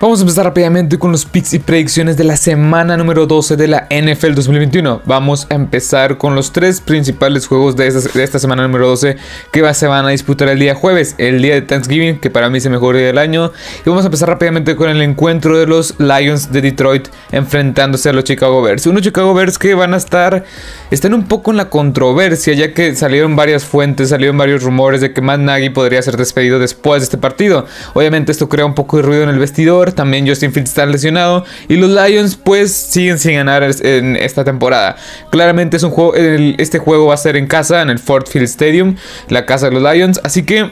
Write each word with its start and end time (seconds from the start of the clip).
Vamos 0.00 0.20
a 0.20 0.22
empezar 0.22 0.44
rápidamente 0.44 0.96
con 0.96 1.10
los 1.10 1.24
picks 1.24 1.54
y 1.54 1.58
predicciones 1.58 2.16
de 2.16 2.22
la 2.22 2.36
semana 2.36 2.96
número 2.96 3.26
12 3.26 3.56
de 3.56 3.66
la 3.66 3.88
NFL 3.90 4.34
2021. 4.34 5.02
Vamos 5.06 5.48
a 5.50 5.56
empezar 5.56 6.18
con 6.18 6.36
los 6.36 6.52
tres 6.52 6.80
principales 6.80 7.48
juegos 7.48 7.74
de 7.74 7.88
esta, 7.88 8.38
semana 8.38 8.62
número 8.62 8.86
12 8.86 9.16
que 9.50 9.74
se 9.74 9.88
van 9.88 10.06
a 10.06 10.10
disputar 10.10 10.50
el 10.50 10.60
día 10.60 10.76
jueves, 10.76 11.16
el 11.18 11.42
día 11.42 11.54
de 11.54 11.62
Thanksgiving, 11.62 12.20
que 12.20 12.30
para 12.30 12.48
mí 12.48 12.58
es 12.58 12.66
el 12.66 12.70
mejor 12.70 12.94
día 12.94 13.06
del 13.06 13.18
año. 13.18 13.50
Y 13.84 13.88
vamos 13.88 14.04
a 14.04 14.06
empezar 14.06 14.28
rápidamente 14.28 14.76
con 14.76 14.88
el 14.88 15.02
encuentro 15.02 15.58
de 15.58 15.66
los 15.66 15.98
Lions 15.98 16.52
de 16.52 16.60
Detroit 16.60 17.08
enfrentándose 17.32 18.08
a 18.08 18.12
los 18.12 18.22
Chicago 18.22 18.62
Bears. 18.62 18.86
Unos 18.86 19.02
Chicago 19.02 19.34
Bears 19.34 19.58
que 19.58 19.74
van 19.74 19.94
a 19.94 19.96
estar, 19.96 20.44
están 20.92 21.12
un 21.12 21.26
poco 21.26 21.50
en 21.50 21.56
la 21.56 21.70
controversia, 21.70 22.54
ya 22.54 22.72
que 22.72 22.94
salieron 22.94 23.34
varias 23.34 23.64
fuentes, 23.64 24.10
salieron 24.10 24.38
varios 24.38 24.62
rumores 24.62 25.00
de 25.00 25.12
que 25.12 25.22
Matt 25.22 25.40
Nagy 25.40 25.70
podría 25.70 26.00
ser 26.02 26.16
despedido 26.16 26.60
después 26.60 27.00
de 27.00 27.04
este 27.06 27.18
partido. 27.18 27.66
Obviamente 27.94 28.30
esto 28.30 28.48
crea 28.48 28.64
un 28.64 28.76
poco 28.76 28.98
de 28.98 29.02
ruido 29.02 29.24
en 29.24 29.30
el 29.30 29.40
vestidor 29.40 29.87
también 29.94 30.26
Justin 30.26 30.52
Fields 30.52 30.70
está 30.70 30.86
lesionado 30.86 31.44
y 31.68 31.76
los 31.76 31.90
Lions 31.90 32.36
pues 32.36 32.72
siguen 32.72 33.18
sin 33.18 33.34
ganar 33.34 33.62
en 33.62 34.16
esta 34.16 34.44
temporada. 34.44 34.96
Claramente 35.30 35.76
es 35.76 35.82
un 35.82 35.90
juego, 35.90 36.14
este 36.14 36.78
juego 36.78 37.06
va 37.06 37.14
a 37.14 37.18
ser 37.18 37.36
en 37.36 37.46
casa, 37.46 37.82
en 37.82 37.90
el 37.90 37.98
Ford 37.98 38.26
Field 38.26 38.46
Stadium, 38.46 38.96
la 39.28 39.46
casa 39.46 39.70
de 39.70 39.78
los 39.78 39.92
Lions, 39.92 40.20
así 40.24 40.42
que 40.44 40.70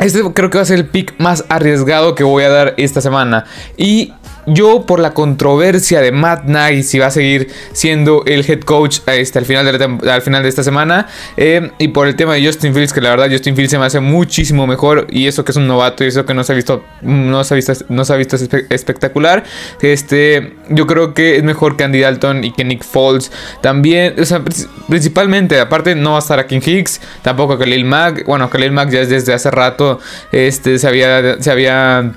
este 0.00 0.20
creo 0.32 0.48
que 0.50 0.58
va 0.58 0.62
a 0.62 0.66
ser 0.66 0.78
el 0.78 0.86
pick 0.86 1.14
más 1.18 1.44
arriesgado 1.48 2.14
que 2.14 2.24
voy 2.24 2.44
a 2.44 2.48
dar 2.48 2.74
esta 2.78 3.00
semana. 3.00 3.44
Y 3.76 4.14
yo 4.46 4.86
por 4.86 5.00
la 5.00 5.12
controversia 5.12 6.00
de 6.00 6.12
Matt 6.12 6.44
Nagy 6.44 6.82
si 6.82 6.98
va 6.98 7.06
a 7.06 7.10
seguir 7.10 7.48
siendo 7.72 8.24
el 8.26 8.48
head 8.48 8.60
coach 8.60 9.00
este, 9.06 9.38
al, 9.38 9.44
final 9.44 9.66
de 9.66 10.10
al 10.10 10.22
final 10.22 10.42
de 10.42 10.48
esta 10.48 10.62
semana 10.62 11.06
eh, 11.36 11.70
y 11.78 11.88
por 11.88 12.06
el 12.06 12.16
tema 12.16 12.34
de 12.34 12.44
Justin 12.44 12.74
Fields 12.74 12.92
que 12.92 13.00
la 13.00 13.10
verdad 13.10 13.28
Justin 13.30 13.54
Fields 13.54 13.70
se 13.70 13.78
me 13.78 13.84
hace 13.84 14.00
muchísimo 14.00 14.66
mejor 14.66 15.06
y 15.10 15.26
eso 15.26 15.44
que 15.44 15.52
es 15.52 15.56
un 15.56 15.66
novato 15.66 16.04
y 16.04 16.08
eso 16.08 16.24
que 16.24 16.34
no 16.34 16.44
se 16.44 16.52
ha 16.52 16.56
visto 16.56 16.84
no 17.02 17.44
se 17.44 17.54
ha 17.54 17.56
visto, 17.56 17.72
no 17.88 18.04
se 18.04 18.12
ha 18.12 18.16
visto 18.16 18.36
espectacular 18.70 19.44
este 19.82 20.54
yo 20.68 20.86
creo 20.86 21.14
que 21.14 21.36
es 21.36 21.42
mejor 21.42 21.76
que 21.76 21.84
Andy 21.84 22.00
Dalton 22.00 22.44
y 22.44 22.52
que 22.52 22.64
Nick 22.64 22.84
Foles 22.84 23.30
también 23.60 24.14
o 24.18 24.24
sea, 24.24 24.42
principalmente 24.88 25.60
aparte 25.60 25.94
no 25.94 26.12
va 26.12 26.16
a 26.16 26.20
estar 26.20 26.38
aquí 26.38 26.56
en 26.56 26.62
Hicks 26.64 27.00
tampoco 27.22 27.58
Khalil 27.58 27.84
Mack 27.84 28.24
bueno 28.26 28.48
Khalil 28.50 28.72
Mack 28.72 28.90
ya 28.90 29.04
desde 29.04 29.32
hace 29.32 29.50
rato 29.50 30.00
este 30.32 30.78
se 30.78 30.88
había 30.88 31.40
se 31.40 31.50
había 31.50 32.12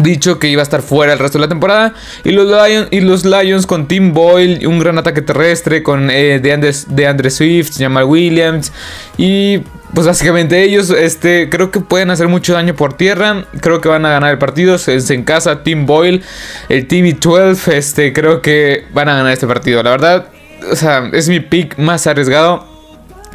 dicho 0.00 0.38
que 0.38 0.48
iba 0.48 0.62
a 0.62 0.64
estar 0.64 0.82
fuera 0.82 1.12
el 1.12 1.18
resto 1.18 1.38
de 1.38 1.42
la 1.42 1.48
temporada. 1.48 1.94
Y 2.24 2.30
los 2.30 2.46
Lions, 2.46 2.88
y 2.90 3.00
los 3.00 3.24
Lions 3.24 3.66
con 3.66 3.88
Tim 3.88 4.12
Boyle, 4.12 4.66
un 4.66 4.78
gran 4.78 4.98
ataque 4.98 5.22
terrestre 5.22 5.82
con 5.82 6.10
eh, 6.10 6.40
de, 6.40 7.06
Andre, 7.06 7.30
Swift, 7.30 7.78
Jamal 7.78 8.04
Williams. 8.04 8.72
Y 9.18 9.58
pues 9.94 10.06
básicamente 10.06 10.62
ellos 10.62 10.90
este, 10.90 11.50
creo 11.50 11.70
que 11.70 11.80
pueden 11.80 12.10
hacer 12.10 12.28
mucho 12.28 12.54
daño 12.54 12.74
por 12.74 12.94
tierra. 12.94 13.44
Creo 13.60 13.80
que 13.80 13.88
van 13.88 14.06
a 14.06 14.10
ganar 14.10 14.30
el 14.30 14.38
partido. 14.38 14.76
Es 14.76 15.10
en 15.10 15.24
casa, 15.24 15.62
Tim 15.62 15.86
Boyle, 15.86 16.22
el 16.68 16.88
TV12. 16.88 17.72
Este, 17.72 18.12
creo 18.12 18.40
que 18.40 18.86
van 18.94 19.08
a 19.08 19.16
ganar 19.16 19.32
este 19.32 19.46
partido. 19.46 19.82
La 19.82 19.90
verdad, 19.90 20.28
o 20.70 20.76
sea, 20.76 21.10
es 21.12 21.28
mi 21.28 21.40
pick 21.40 21.78
más 21.78 22.06
arriesgado. 22.06 22.72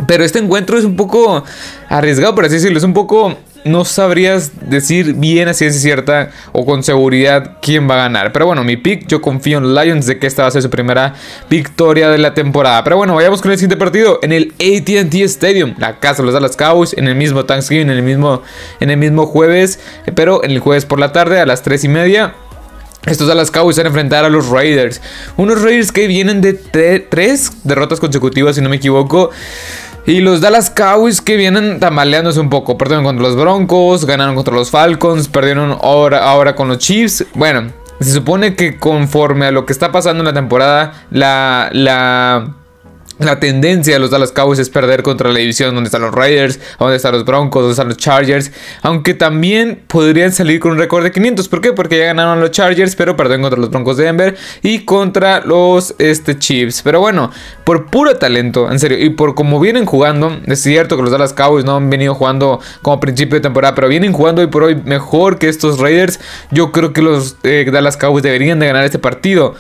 Pero 0.08 0.23
este 0.23 0.38
encuentro 0.38 0.78
es 0.78 0.85
un 0.85 0.95
poco 0.95 1.44
arriesgado, 1.89 2.35
por 2.35 2.45
así 2.45 2.55
decirlo. 2.55 2.78
Es 2.78 2.83
un 2.83 2.94
poco 2.94 3.35
no 3.68 3.86
sabrías 3.86 4.52
decir 4.70 5.14
bien 5.14 5.48
a 5.48 5.54
ciencia 5.54 5.82
cierta 5.82 6.32
o 6.52 6.66
con 6.66 6.84
seguridad 6.84 7.58
quién 7.62 7.90
va 7.90 7.96
a 7.96 7.98
ganar. 7.98 8.32
Pero 8.32 8.46
bueno, 8.46 8.64
mi 8.64 8.78
pick, 8.78 9.08
yo 9.08 9.22
confío 9.22 9.58
en 9.58 9.76
Lions 9.76 10.06
de 10.06 10.20
que 10.20 10.28
esta 10.28 10.44
va 10.44 10.48
a 10.48 10.52
ser 10.52 10.62
su 10.62 10.70
primera 10.70 11.14
victoria 11.50 12.09
de 12.09 12.18
la 12.18 12.34
temporada. 12.34 12.84
Pero 12.84 12.98
bueno, 12.98 13.16
vayamos 13.16 13.42
con 13.42 13.52
el 13.52 13.58
siguiente 13.58 13.78
partido 13.78 14.20
en 14.22 14.32
el 14.32 14.54
ATT 14.54 15.14
Stadium, 15.16 15.76
la 15.78 16.00
casa 16.00 16.22
de 16.22 16.26
los 16.26 16.34
Dallas 16.34 16.56
Cowboys, 16.56 16.94
en 16.98 17.08
el 17.08 17.16
mismo 17.16 17.46
Thanksgiving, 17.46 17.90
en 17.90 17.98
el 17.98 18.04
mismo, 18.04 18.42
en 18.80 18.90
el 18.90 18.98
mismo 18.98 19.26
jueves, 19.26 19.80
pero 20.16 20.44
en 20.44 20.52
el 20.52 20.59
jueves 20.59 20.86
por 20.86 21.00
la 21.00 21.12
tarde 21.12 21.40
a 21.40 21.46
las 21.46 21.62
3 21.62 21.84
y 21.84 21.88
media. 21.88 22.36
Estos 23.06 23.30
Dallas 23.30 23.52
Cowboys 23.52 23.78
van 23.78 23.86
a 23.86 23.90
enfrentar 23.90 24.26
a 24.26 24.30
los 24.30 24.50
Raiders. 24.50 25.02
Unos 25.38 25.62
Raiders 25.62 25.94
que 25.94 26.08
vienen 26.08 26.41
de 26.41 26.53
tres 26.53 27.52
derrotas 27.64 28.02
consecutivas, 28.02 28.58
si 28.58 28.62
no 28.62 28.68
me 28.68 28.75
equivoco. 28.75 29.30
Y 30.07 30.22
los 30.22 30.40
Dallas 30.40 30.69
Cowboys 30.69 31.19
que 31.19 31.35
vienen 31.35 31.81
tambaleándose 31.81 32.40
un 32.40 32.50
poco. 32.50 32.78
Perdieron 32.78 33.03
contra 33.03 33.28
los 33.28 33.35
Broncos, 33.35 34.06
ganaron 34.06 34.35
contra 34.35 34.53
los 34.53 34.72
Falcons, 34.72 35.28
perdieron 35.28 35.78
ahora, 35.81 36.23
ahora 36.23 36.56
con 36.56 36.69
los 36.69 36.78
Chiefs. 36.78 37.25
Bueno, 37.34 37.73
se 38.00 38.13
supone 38.13 38.56
que 38.56 38.78
conforme 38.78 39.47
a 39.47 39.51
lo 39.51 39.66
que 39.66 39.73
está 39.73 39.91
pasando 39.91 40.22
en 40.22 40.28
la 40.28 40.34
temporada, 40.34 41.06
la, 41.12 41.69
la 41.73 42.56
la 43.19 43.39
tendencia 43.39 43.94
de 43.94 44.00
los 44.00 44.11
Dallas 44.11 44.31
Cowboys 44.31 44.59
es 44.59 44.69
perder 44.69 45.03
contra 45.03 45.31
la 45.31 45.39
división 45.39 45.73
donde 45.73 45.88
están 45.88 46.01
los 46.01 46.13
Raiders, 46.13 46.59
donde 46.79 46.95
están 46.95 47.13
los 47.13 47.25
Broncos, 47.25 47.61
donde 47.61 47.72
están 47.72 47.88
los 47.88 47.97
Chargers. 47.97 48.51
Aunque 48.83 49.13
también 49.13 49.81
podrían 49.88 50.31
salir 50.31 50.59
con 50.59 50.72
un 50.73 50.78
récord 50.78 51.03
de 51.03 51.11
500. 51.11 51.47
¿Por 51.47 51.61
qué? 51.61 51.73
Porque 51.73 51.97
ya 51.97 52.05
ganaron 52.05 52.39
los 52.39 52.51
Chargers, 52.51 52.95
pero 52.95 53.16
perdieron 53.16 53.41
contra 53.41 53.59
los 53.59 53.69
Broncos 53.69 53.97
de 53.97 54.05
Denver 54.05 54.38
y 54.61 54.85
contra 54.85 55.41
los 55.41 55.95
este, 55.97 56.38
Chiefs. 56.38 56.81
Pero 56.83 57.00
bueno, 57.00 57.31
por 57.63 57.88
puro 57.88 58.16
talento, 58.17 58.72
en 58.72 58.79
serio, 58.79 59.00
y 59.03 59.09
por 59.09 59.35
cómo 59.35 59.59
vienen 59.59 59.85
jugando, 59.85 60.39
es 60.45 60.61
cierto 60.61 60.95
que 60.95 61.01
los 61.01 61.11
Dallas 61.11 61.34
Cowboys 61.34 61.66
no 61.66 61.75
han 61.75 61.89
venido 61.89 62.13
jugando 62.13 62.59
como 62.81 62.99
principio 62.99 63.35
de 63.35 63.41
temporada, 63.41 63.73
pero 63.73 63.88
vienen 63.88 64.13
jugando 64.13 64.41
hoy 64.41 64.47
por 64.47 64.63
hoy 64.63 64.75
mejor 64.75 65.39
que 65.39 65.49
estos 65.49 65.79
Raiders. 65.79 66.19
Yo 66.51 66.72
creo 66.72 66.94
que 66.94 67.01
los 67.01 67.38
eh, 67.44 67.67
Dallas 67.72 67.97
Cowboys 67.97 68.23
deberían 68.23 68.59
de 68.59 68.67
ganar 68.67 68.84
este 68.84 68.99
partido. 68.99 69.55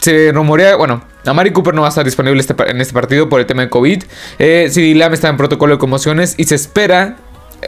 Se 0.00 0.32
rumorea, 0.32 0.76
bueno 0.76 1.02
Amari 1.26 1.52
Cooper 1.52 1.74
no 1.74 1.82
va 1.82 1.88
a 1.88 1.90
estar 1.90 2.04
disponible 2.04 2.40
este 2.40 2.54
en 2.68 2.80
este 2.80 2.94
partido 2.94 3.28
por 3.28 3.40
el 3.40 3.46
tema 3.46 3.62
de 3.62 3.68
COVID. 3.68 4.02
Eh, 4.38 4.68
CD 4.70 4.92
está 5.12 5.28
en 5.28 5.36
protocolo 5.36 5.74
de 5.74 5.78
conmociones 5.78 6.34
y 6.38 6.44
se 6.44 6.54
espera, 6.54 7.16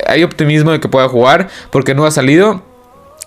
hay 0.06 0.22
optimismo 0.22 0.72
de 0.72 0.80
que 0.80 0.88
pueda 0.88 1.08
jugar 1.08 1.48
porque 1.70 1.94
no 1.94 2.06
ha 2.06 2.10
salido. 2.10 2.69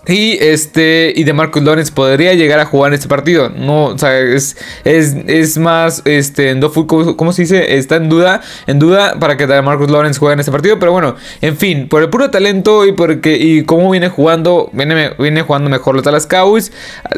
Y 0.06 0.36
este. 0.40 1.12
Y 1.14 1.24
de 1.24 1.32
Marcus 1.32 1.62
Lawrence 1.62 1.92
podría 1.92 2.34
llegar 2.34 2.60
a 2.60 2.66
jugar 2.66 2.90
en 2.90 2.94
este 2.94 3.08
partido. 3.08 3.48
No, 3.48 3.86
o 3.86 3.98
sea, 3.98 4.18
es, 4.18 4.56
es, 4.84 5.58
más. 5.58 6.02
Este. 6.04 6.58
¿cómo, 6.86 7.32
se 7.32 7.42
dice? 7.42 7.76
Está 7.76 7.96
en 7.96 8.08
duda. 8.08 8.42
En 8.66 8.78
duda 8.78 9.18
para 9.18 9.36
que 9.36 9.46
de 9.46 9.60
Marcus 9.62 9.90
Lawrence 9.90 10.18
juegue 10.18 10.34
en 10.34 10.40
este 10.40 10.52
partido. 10.52 10.78
Pero 10.78 10.92
bueno, 10.92 11.16
en 11.40 11.56
fin, 11.56 11.88
por 11.88 12.02
el 12.02 12.10
puro 12.10 12.30
talento 12.30 12.84
y 12.86 12.92
porque. 12.92 13.36
Y 13.36 13.64
cómo 13.64 13.90
viene 13.90 14.08
jugando. 14.08 14.68
Viene, 14.72 15.12
viene 15.18 15.42
jugando 15.42 15.70
mejor 15.70 15.94
los 15.94 16.04
Dallas 16.04 16.26
Cowboys. 16.26 16.72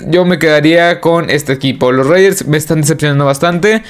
Yo 0.06 0.24
me 0.24 0.38
quedaría 0.38 1.00
con 1.00 1.30
este 1.30 1.52
equipo. 1.52 1.90
Los 1.90 2.06
Raiders 2.06 2.46
me 2.46 2.56
están 2.56 2.80
decepcionando 2.80 3.24
bastante. 3.24 3.82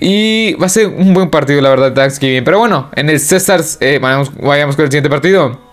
Y 0.00 0.54
va 0.54 0.66
a 0.66 0.68
ser 0.70 0.86
un 0.86 1.12
buen 1.12 1.30
partido, 1.30 1.60
la 1.60 1.70
verdad, 1.70 1.92
Thanksgiving. 1.92 2.44
Pero 2.44 2.58
bueno, 2.58 2.90
en 2.96 3.10
el 3.10 3.20
César. 3.20 3.60
Eh, 3.80 3.98
vayamos, 4.00 4.34
vayamos 4.36 4.76
con 4.76 4.84
el 4.86 4.90
siguiente 4.90 5.10
partido. 5.10 5.69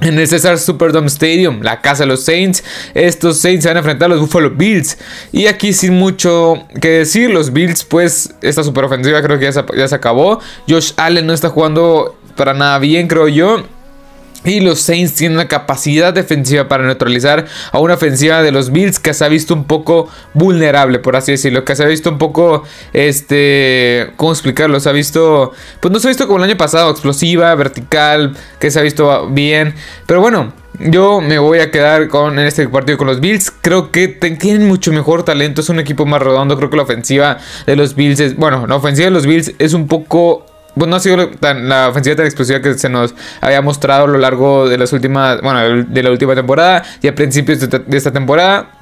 En 0.00 0.18
el 0.18 0.26
César 0.26 0.58
Superdome 0.58 1.06
Stadium, 1.06 1.62
la 1.62 1.80
casa 1.80 2.02
de 2.02 2.08
los 2.08 2.24
Saints, 2.24 2.64
estos 2.94 3.38
Saints 3.38 3.62
se 3.62 3.68
van 3.68 3.76
a 3.76 3.80
enfrentar 3.80 4.06
a 4.06 4.14
los 4.14 4.20
Buffalo 4.20 4.50
Bills. 4.50 4.98
Y 5.32 5.46
aquí 5.46 5.72
sin 5.72 5.94
mucho 5.94 6.66
que 6.80 6.88
decir, 6.88 7.30
los 7.30 7.52
Bills, 7.52 7.84
pues 7.84 8.34
esta 8.42 8.64
super 8.64 8.84
ofensiva 8.84 9.22
creo 9.22 9.38
que 9.38 9.44
ya 9.44 9.52
se, 9.52 9.64
ya 9.76 9.88
se 9.88 9.94
acabó. 9.94 10.40
Josh 10.68 10.92
Allen 10.96 11.26
no 11.26 11.32
está 11.32 11.48
jugando 11.48 12.16
para 12.36 12.54
nada 12.54 12.78
bien, 12.78 13.06
creo 13.06 13.28
yo. 13.28 13.64
Y 14.44 14.60
los 14.60 14.80
Saints 14.80 15.14
tienen 15.14 15.36
una 15.38 15.48
capacidad 15.48 16.12
defensiva 16.12 16.68
para 16.68 16.84
neutralizar 16.84 17.46
a 17.72 17.78
una 17.78 17.94
ofensiva 17.94 18.42
de 18.42 18.52
los 18.52 18.70
Bills 18.70 18.98
que 18.98 19.14
se 19.14 19.24
ha 19.24 19.28
visto 19.28 19.54
un 19.54 19.64
poco 19.64 20.08
vulnerable, 20.34 20.98
por 20.98 21.16
así 21.16 21.32
decirlo. 21.32 21.64
Que 21.64 21.74
se 21.74 21.82
ha 21.82 21.86
visto 21.86 22.10
un 22.10 22.18
poco, 22.18 22.62
este, 22.92 24.10
¿cómo 24.16 24.32
explicarlo? 24.32 24.78
Se 24.80 24.88
ha 24.88 24.92
visto, 24.92 25.52
pues 25.80 25.92
no 25.92 25.98
se 25.98 26.08
ha 26.08 26.10
visto 26.10 26.26
como 26.26 26.38
el 26.38 26.44
año 26.44 26.56
pasado, 26.58 26.90
explosiva, 26.90 27.54
vertical, 27.54 28.36
que 28.58 28.70
se 28.70 28.78
ha 28.78 28.82
visto 28.82 29.28
bien. 29.28 29.74
Pero 30.06 30.20
bueno, 30.20 30.52
yo 30.78 31.20
me 31.20 31.38
voy 31.38 31.60
a 31.60 31.70
quedar 31.70 32.08
con 32.08 32.38
en 32.38 32.46
este 32.46 32.68
partido 32.68 32.98
con 32.98 33.06
los 33.06 33.20
Bills. 33.20 33.50
Creo 33.50 33.90
que 33.90 34.08
tienen 34.08 34.66
mucho 34.66 34.92
mejor 34.92 35.24
talento. 35.24 35.60
Es 35.60 35.68
un 35.68 35.78
equipo 35.78 36.04
más 36.04 36.20
redondo. 36.20 36.56
Creo 36.56 36.68
que 36.68 36.76
la 36.76 36.82
ofensiva 36.82 37.38
de 37.66 37.76
los 37.76 37.94
Bills 37.94 38.20
es. 38.20 38.36
Bueno, 38.36 38.66
la 38.66 38.76
ofensiva 38.76 39.06
de 39.06 39.12
los 39.12 39.26
Bills 39.26 39.52
es 39.58 39.72
un 39.72 39.86
poco 39.86 40.46
pues 40.74 40.88
no 40.88 40.96
ha 40.96 41.00
sido 41.00 41.28
tan, 41.30 41.68
la 41.68 41.88
ofensiva 41.88 42.16
tan 42.16 42.26
explosiva 42.26 42.60
que 42.60 42.74
se 42.74 42.88
nos 42.88 43.14
había 43.40 43.62
mostrado 43.62 44.04
a 44.04 44.08
lo 44.08 44.18
largo 44.18 44.68
de 44.68 44.78
las 44.78 44.92
últimas, 44.92 45.40
bueno, 45.40 45.84
de 45.84 46.02
la 46.02 46.10
última 46.10 46.34
temporada 46.34 46.82
y 47.00 47.08
a 47.08 47.14
principios 47.14 47.60
de 47.60 47.96
esta 47.96 48.12
temporada. 48.12 48.73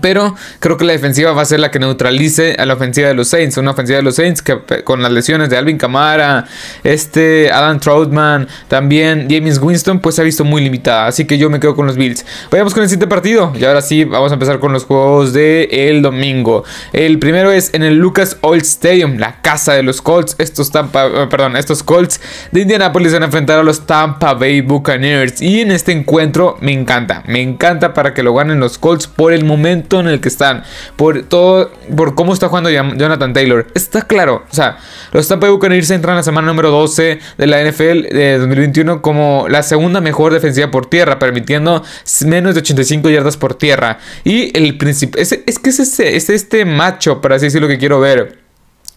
Pero 0.00 0.34
creo 0.58 0.76
que 0.76 0.84
la 0.84 0.92
defensiva 0.92 1.32
va 1.32 1.42
a 1.42 1.44
ser 1.44 1.60
la 1.60 1.70
que 1.70 1.78
neutralice 1.78 2.56
a 2.58 2.64
la 2.66 2.74
ofensiva 2.74 3.08
de 3.08 3.14
los 3.14 3.28
Saints. 3.28 3.56
Una 3.58 3.72
ofensiva 3.72 3.98
de 3.98 4.02
los 4.02 4.16
Saints 4.16 4.40
que 4.42 4.58
con 4.84 5.02
las 5.02 5.12
lesiones 5.12 5.50
de 5.50 5.56
Alvin 5.56 5.78
Kamara, 5.78 6.46
este 6.82 7.50
Adam 7.50 7.78
Troutman, 7.78 8.48
también 8.68 9.26
James 9.30 9.58
Winston, 9.58 10.00
pues 10.00 10.14
se 10.14 10.22
ha 10.22 10.24
visto 10.24 10.44
muy 10.44 10.62
limitada. 10.62 11.06
Así 11.06 11.26
que 11.26 11.36
yo 11.38 11.50
me 11.50 11.60
quedo 11.60 11.74
con 11.74 11.86
los 11.86 11.96
Bills. 11.96 12.24
Vayamos 12.50 12.72
con 12.74 12.82
el 12.82 12.88
siguiente 12.88 13.06
partido. 13.06 13.52
Y 13.58 13.64
ahora 13.64 13.82
sí, 13.82 14.04
vamos 14.04 14.30
a 14.30 14.34
empezar 14.34 14.58
con 14.58 14.72
los 14.72 14.84
juegos 14.84 15.32
de 15.32 15.68
el 15.70 16.02
domingo. 16.02 16.64
El 16.92 17.18
primero 17.18 17.52
es 17.52 17.74
en 17.74 17.82
el 17.82 17.96
Lucas 17.96 18.38
Oil 18.40 18.62
Stadium, 18.62 19.18
la 19.18 19.40
casa 19.42 19.74
de 19.74 19.82
los 19.82 20.00
Colts. 20.00 20.36
Estos 20.38 20.70
Tampa, 20.70 21.06
eh, 21.06 21.26
perdón, 21.28 21.56
estos 21.56 21.82
Colts 21.82 22.20
de 22.50 22.62
Indianapolis 22.62 23.12
van 23.12 23.22
a 23.22 23.26
enfrentar 23.26 23.58
a 23.58 23.62
los 23.62 23.86
Tampa 23.86 24.34
Bay 24.34 24.62
Buccaneers. 24.62 25.42
Y 25.42 25.60
en 25.60 25.70
este 25.70 25.92
encuentro 25.92 26.56
me 26.60 26.72
encanta. 26.72 27.22
Me 27.26 27.42
encanta 27.42 27.92
para 27.94 28.14
que 28.14 28.22
lo 28.22 28.34
ganen 28.34 28.58
los 28.58 28.78
Colts 28.78 29.06
por 29.06 29.32
el 29.32 29.44
momento 29.44 29.81
momento 29.82 30.00
en 30.00 30.08
el 30.08 30.20
que 30.20 30.28
están, 30.28 30.64
por 30.96 31.22
todo, 31.24 31.72
por 31.96 32.14
cómo 32.14 32.32
está 32.32 32.48
jugando 32.48 32.70
Jonathan 32.70 33.32
Taylor. 33.32 33.66
Está 33.74 34.02
claro, 34.02 34.44
o 34.50 34.54
sea, 34.54 34.78
los 35.12 35.28
Tampa 35.28 35.46
Bay 35.46 35.54
Buccaneers 35.54 35.90
entran 35.90 36.14
a 36.14 36.16
la 36.18 36.22
semana 36.22 36.48
número 36.48 36.70
12 36.70 37.18
de 37.38 37.46
la 37.46 37.62
NFL 37.62 38.14
de 38.14 38.38
2021 38.38 39.02
como 39.02 39.46
la 39.48 39.62
segunda 39.62 40.00
mejor 40.00 40.32
defensiva 40.32 40.70
por 40.70 40.86
tierra, 40.86 41.18
permitiendo 41.18 41.82
menos 42.26 42.54
de 42.54 42.60
85 42.60 43.10
yardas 43.10 43.36
por 43.36 43.54
tierra. 43.54 43.98
Y 44.24 44.56
el 44.56 44.76
principio, 44.78 45.20
es, 45.20 45.32
es 45.46 45.58
que 45.58 45.70
es 45.70 45.80
este, 45.80 46.16
es 46.16 46.30
este 46.30 46.64
macho, 46.64 47.20
para 47.20 47.36
así 47.36 47.46
decirlo, 47.46 47.68
que 47.68 47.78
quiero 47.78 48.00
ver 48.00 48.41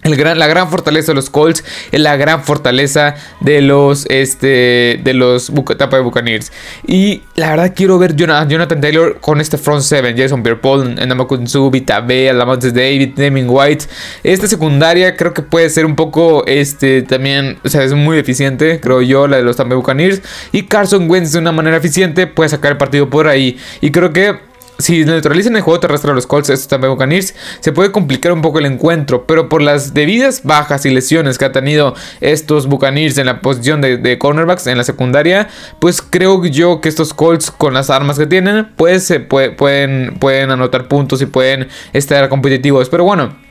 la 0.04 0.48
gran 0.48 0.70
fortaleza 0.70 1.12
de 1.12 1.16
los 1.16 1.30
Colts 1.30 1.64
es 1.92 2.00
la 2.00 2.16
gran 2.16 2.44
fortaleza 2.44 3.16
de 3.40 3.62
los 3.62 4.06
este 4.10 5.00
de 5.04 5.14
los 5.16 5.52
Tampa 5.78 5.98
de 5.98 6.04
Buccaneers. 6.04 6.52
Y 6.86 7.24
la 7.36 7.50
verdad 7.50 7.74
quiero 7.76 7.98
ver 7.98 8.16
Jonathan, 8.16 8.82
Taylor 8.82 9.20
con 9.20 9.42
este 9.42 9.58
front 9.58 9.82
seven, 9.82 10.16
Jason 10.16 10.44
Pierre-Paul, 10.44 10.96
Namakunsu, 10.96 11.72
Vita 11.72 12.02
B, 12.02 12.30
Alamontes 12.30 12.74
David, 12.74 13.16
Deming 13.16 13.48
White. 13.50 13.86
Esta 14.24 14.48
secundaria 14.48 15.16
creo 15.16 15.34
que 15.34 15.42
puede 15.42 15.70
ser 15.72 15.86
un 15.86 15.96
poco 15.96 16.46
este 16.46 17.02
también, 17.02 17.58
o 17.64 17.70
sea, 17.70 17.84
es 17.84 17.94
muy 17.94 18.20
eficiente, 18.20 18.80
creo 18.80 19.02
yo, 19.02 19.28
la 19.28 19.38
de 19.38 19.44
los 19.44 19.58
Tampa 19.58 19.76
Buccaneers 19.76 20.22
y 20.52 20.64
Carson 20.64 21.10
Wentz 21.10 21.32
de 21.32 21.40
una 21.40 21.52
manera 21.52 21.78
eficiente 21.78 22.28
puede 22.28 22.50
sacar 22.50 22.74
el 22.74 22.78
partido 22.78 23.10
por 23.10 23.28
ahí. 23.28 23.58
Y 23.82 23.90
creo 23.90 24.14
que 24.14 24.45
si 24.78 25.06
neutralizan 25.06 25.56
el 25.56 25.62
juego 25.62 25.80
terrestre 25.80 26.12
a 26.12 26.14
los 26.14 26.28
Colts, 26.28 26.50
estos 26.50 26.68
también 26.68 26.92
Buccaneers, 26.92 27.36
se 27.60 27.72
puede 27.72 27.92
complicar 27.92 28.32
un 28.32 28.42
poco 28.42 28.60
el 28.60 28.66
encuentro, 28.66 29.26
pero 29.26 29.50
por 29.50 29.62
las 29.62 29.94
debidas 29.94 30.44
bajas 30.44 30.86
y 30.86 30.90
lesiones 30.90 31.38
que 31.38 31.46
ha 31.46 31.52
tenido 31.52 31.96
estos 32.22 32.68
Buccaneers 32.68 33.18
en 33.18 33.28
la 33.28 33.42
posición 33.42 33.82
de, 33.82 34.18
cornerbacks 34.20 34.68
en 34.68 34.78
la 34.78 34.84
secundaria, 34.84 35.50
pues 35.80 36.02
creo 36.02 36.44
yo 36.46 36.82
que 36.82 36.90
estos 36.90 37.14
Colts 37.14 37.52
con 37.52 37.74
las 37.74 37.90
armas 37.90 38.18
que 38.18 38.28
tienen, 38.28 38.68
pues 38.76 39.04
se 39.04 39.20
pueden, 39.20 40.18
pueden 40.20 40.52
anotar 40.52 40.88
puntos 40.88 41.22
y 41.22 41.26
pueden 41.26 41.68
estar 41.94 42.28
competitivos. 42.30 42.90
Pero 42.90 43.04
bueno, 43.04 43.45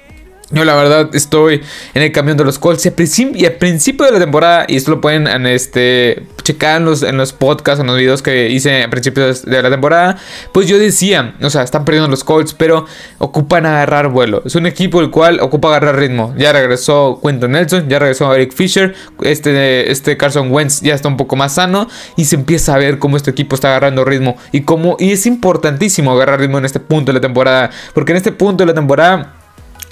yo 0.50 0.64
la 0.64 0.74
verdad 0.74 1.10
estoy 1.14 1.62
en 1.94 2.02
el 2.02 2.12
camión 2.12 2.36
de 2.36 2.44
los 2.44 2.58
Colts 2.58 2.84
y 2.84 2.88
al, 2.88 3.52
principio 3.54 4.06
de 4.06 4.12
la 4.12 4.18
temporada, 4.18 4.66
y 4.68 4.76
esto 4.76 4.90
lo 4.90 5.00
pueden 5.00 5.26
en 5.26 5.46
este, 5.46 6.26
checar 6.42 6.82
en 6.82 7.16
los, 7.16 7.32
podcasts, 7.32 7.80
en 7.80 7.86
los 7.86 7.96
videos 7.96 8.22
que 8.22 8.50
hice 8.50 8.82
a 8.82 8.90
principios 8.90 9.44
de 9.44 9.62
la 9.62 9.70
temporada, 9.70 10.18
pues 10.52 10.68
yo 10.68 10.78
decía, 10.78 11.34
o 11.42 11.50
sea, 11.50 11.62
están 11.62 11.84
perdiendo 11.84 12.08
los 12.08 12.24
Colts, 12.24 12.54
pero 12.54 12.86
ocupan 13.18 13.66
agarrar 13.66 14.08
vuelo. 14.08 14.42
Es 14.44 14.54
un 14.54 14.66
equipo 14.66 15.00
el 15.00 15.10
cual 15.10 15.40
ocupa 15.40 15.68
agarrar 15.68 15.96
ritmo. 15.96 16.34
Ya 16.36 16.52
regresó 16.52 17.20
Quentin 17.22 17.52
Nelson, 17.52 17.88
ya 17.88 17.98
regresó 17.98 18.34
Eric 18.34 18.52
Fisher, 18.52 18.94
este, 19.22 19.90
este 19.90 20.16
Carson 20.16 20.52
Wentz 20.52 20.82
ya 20.82 20.94
está 20.94 21.08
un 21.08 21.16
poco 21.16 21.36
más 21.36 21.54
sano 21.54 21.88
y 22.16 22.26
se 22.26 22.36
empieza 22.36 22.74
a 22.74 22.78
ver 22.78 22.98
cómo 22.98 23.16
este 23.16 23.30
equipo 23.30 23.54
está 23.54 23.68
agarrando 23.68 24.04
ritmo 24.04 24.36
y 24.52 24.62
cómo, 24.62 24.96
y 24.98 25.12
es 25.12 25.26
importantísimo 25.26 26.12
agarrar 26.12 26.40
ritmo 26.40 26.58
en 26.58 26.66
este 26.66 26.80
punto 26.80 27.12
de 27.12 27.14
la 27.14 27.20
temporada, 27.20 27.70
porque 27.94 28.12
en 28.12 28.16
este 28.16 28.32
punto 28.32 28.62
de 28.64 28.68
la 28.68 28.74
temporada 28.74 29.43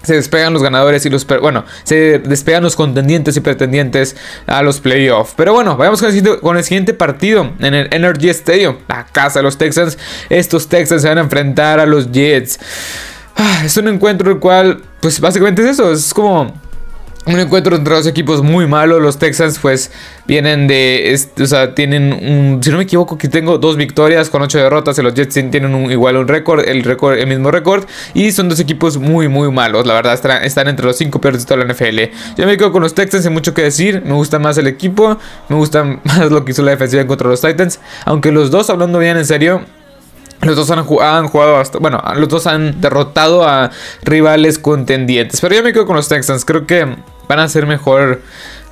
se 0.03 0.15
despegan 0.15 0.53
los 0.53 0.63
ganadores 0.63 1.05
y 1.07 1.11
los... 1.11 1.27
Bueno, 1.27 1.65
se 1.85 2.19
despegan 2.19 2.63
los 2.63 2.77
contendientes 2.77 3.37
y 3.37 3.41
pretendientes 3.41 4.17
a 4.47 4.63
los 4.63 4.81
playoffs. 4.81 5.35
Pero 5.37 5.53
bueno, 5.53 5.77
vayamos 5.77 6.01
con 6.01 6.09
el, 6.09 6.15
siguiente, 6.15 6.41
con 6.41 6.57
el 6.57 6.65
siguiente 6.65 6.95
partido 6.95 7.53
en 7.61 7.75
el 7.75 7.89
Energy 7.93 8.29
Stadium, 8.31 8.77
la 8.89 9.07
casa 9.07 9.39
de 9.39 9.45
los 9.45 9.59
Texans. 9.59 9.99
Estos 10.29 10.69
Texans 10.69 11.03
se 11.03 11.09
van 11.09 11.19
a 11.19 11.23
enfrentar 11.23 11.81
a 11.81 11.87
los 11.87 12.11
Jets. 12.11 12.59
Ah, 13.37 13.63
es 13.65 13.77
un 13.77 13.89
encuentro 13.89 14.31
el 14.31 14.39
cual, 14.39 14.83
pues 15.01 15.21
básicamente 15.21 15.63
es 15.63 15.69
eso, 15.69 15.93
es 15.93 16.13
como 16.13 16.53
un 17.25 17.39
encuentro 17.39 17.77
entre 17.77 17.95
dos 17.95 18.07
equipos 18.07 18.43
muy 18.43 18.67
malos. 18.67 19.01
Los 19.01 19.19
Texans, 19.19 19.59
pues, 19.59 19.91
vienen 20.27 20.67
de. 20.67 21.19
o 21.41 21.47
sea, 21.47 21.75
tienen 21.75 22.13
un. 22.13 22.61
Si 22.63 22.71
no 22.71 22.79
me 22.79 22.83
equivoco, 22.85 23.15
aquí 23.15 23.29
tengo 23.29 23.59
dos 23.59 23.77
victorias 23.77 24.29
con 24.29 24.43
ocho 24.43 24.59
derrotas. 24.59 24.99
Y 24.99 25.03
los 25.03 25.15
Jets 25.15 25.35
tienen 25.51 25.91
igual 25.91 26.17
un 26.17 26.29
récord, 26.29 26.67
el 26.67 26.83
el 26.83 27.27
mismo 27.27 27.51
récord. 27.51 27.85
Y 28.15 28.33
son 28.33 28.49
dos 28.49 28.59
equipos 28.61 28.99
muy, 28.99 29.29
muy 29.29 29.51
malos. 29.51 29.87
La 29.87 29.95
verdad, 29.95 30.15
están, 30.43 30.69
entre 30.69 30.87
los 30.87 30.97
cinco 30.97 31.21
peores 31.21 31.43
de 31.43 31.47
toda 31.47 31.65
la 31.65 31.73
NFL. 31.73 32.01
Yo 32.37 32.47
me 32.47 32.57
quedo 32.57 32.73
con 32.73 32.83
los 32.83 32.95
Texans, 32.95 33.25
hay 33.25 33.33
mucho 33.33 33.55
que 33.55 33.63
decir. 33.63 34.03
Me 34.05 34.15
gusta 34.15 34.39
más 34.39 34.59
el 34.59 34.67
equipo. 34.67 35.19
Me 35.49 35.57
gusta 35.57 35.85
más 36.05 36.31
lo 36.31 36.45
que 36.45 36.53
hizo 36.53 36.63
la 36.63 36.73
defensiva 36.73 37.07
contra 37.07 37.29
los 37.29 37.41
Titans. 37.41 37.79
Aunque 38.05 38.33
los 38.33 38.51
dos, 38.51 38.69
hablando 38.69 38.99
bien 38.99 39.17
en 39.17 39.27
serio, 39.27 39.63
los 40.43 40.57
dos 40.57 40.71
han, 40.73 40.83
jugado 40.83 41.57
hasta, 41.57 41.79
bueno, 41.79 42.03
los 42.17 42.29
dos 42.29 42.49
han 42.49 42.81
derrotado 42.81 43.45
a 43.45 43.71
rivales 44.03 44.59
contendientes. 44.59 45.41
Pero 45.41 45.55
yo 45.55 45.63
me 45.63 45.73
quedo 45.73 45.87
con 45.87 45.95
los 45.95 46.09
Texans. 46.09 46.45
Creo 46.45 46.67
que 46.67 46.97
van 47.29 47.39
a 47.41 47.49
ser 47.49 47.67
mejor 47.67 48.21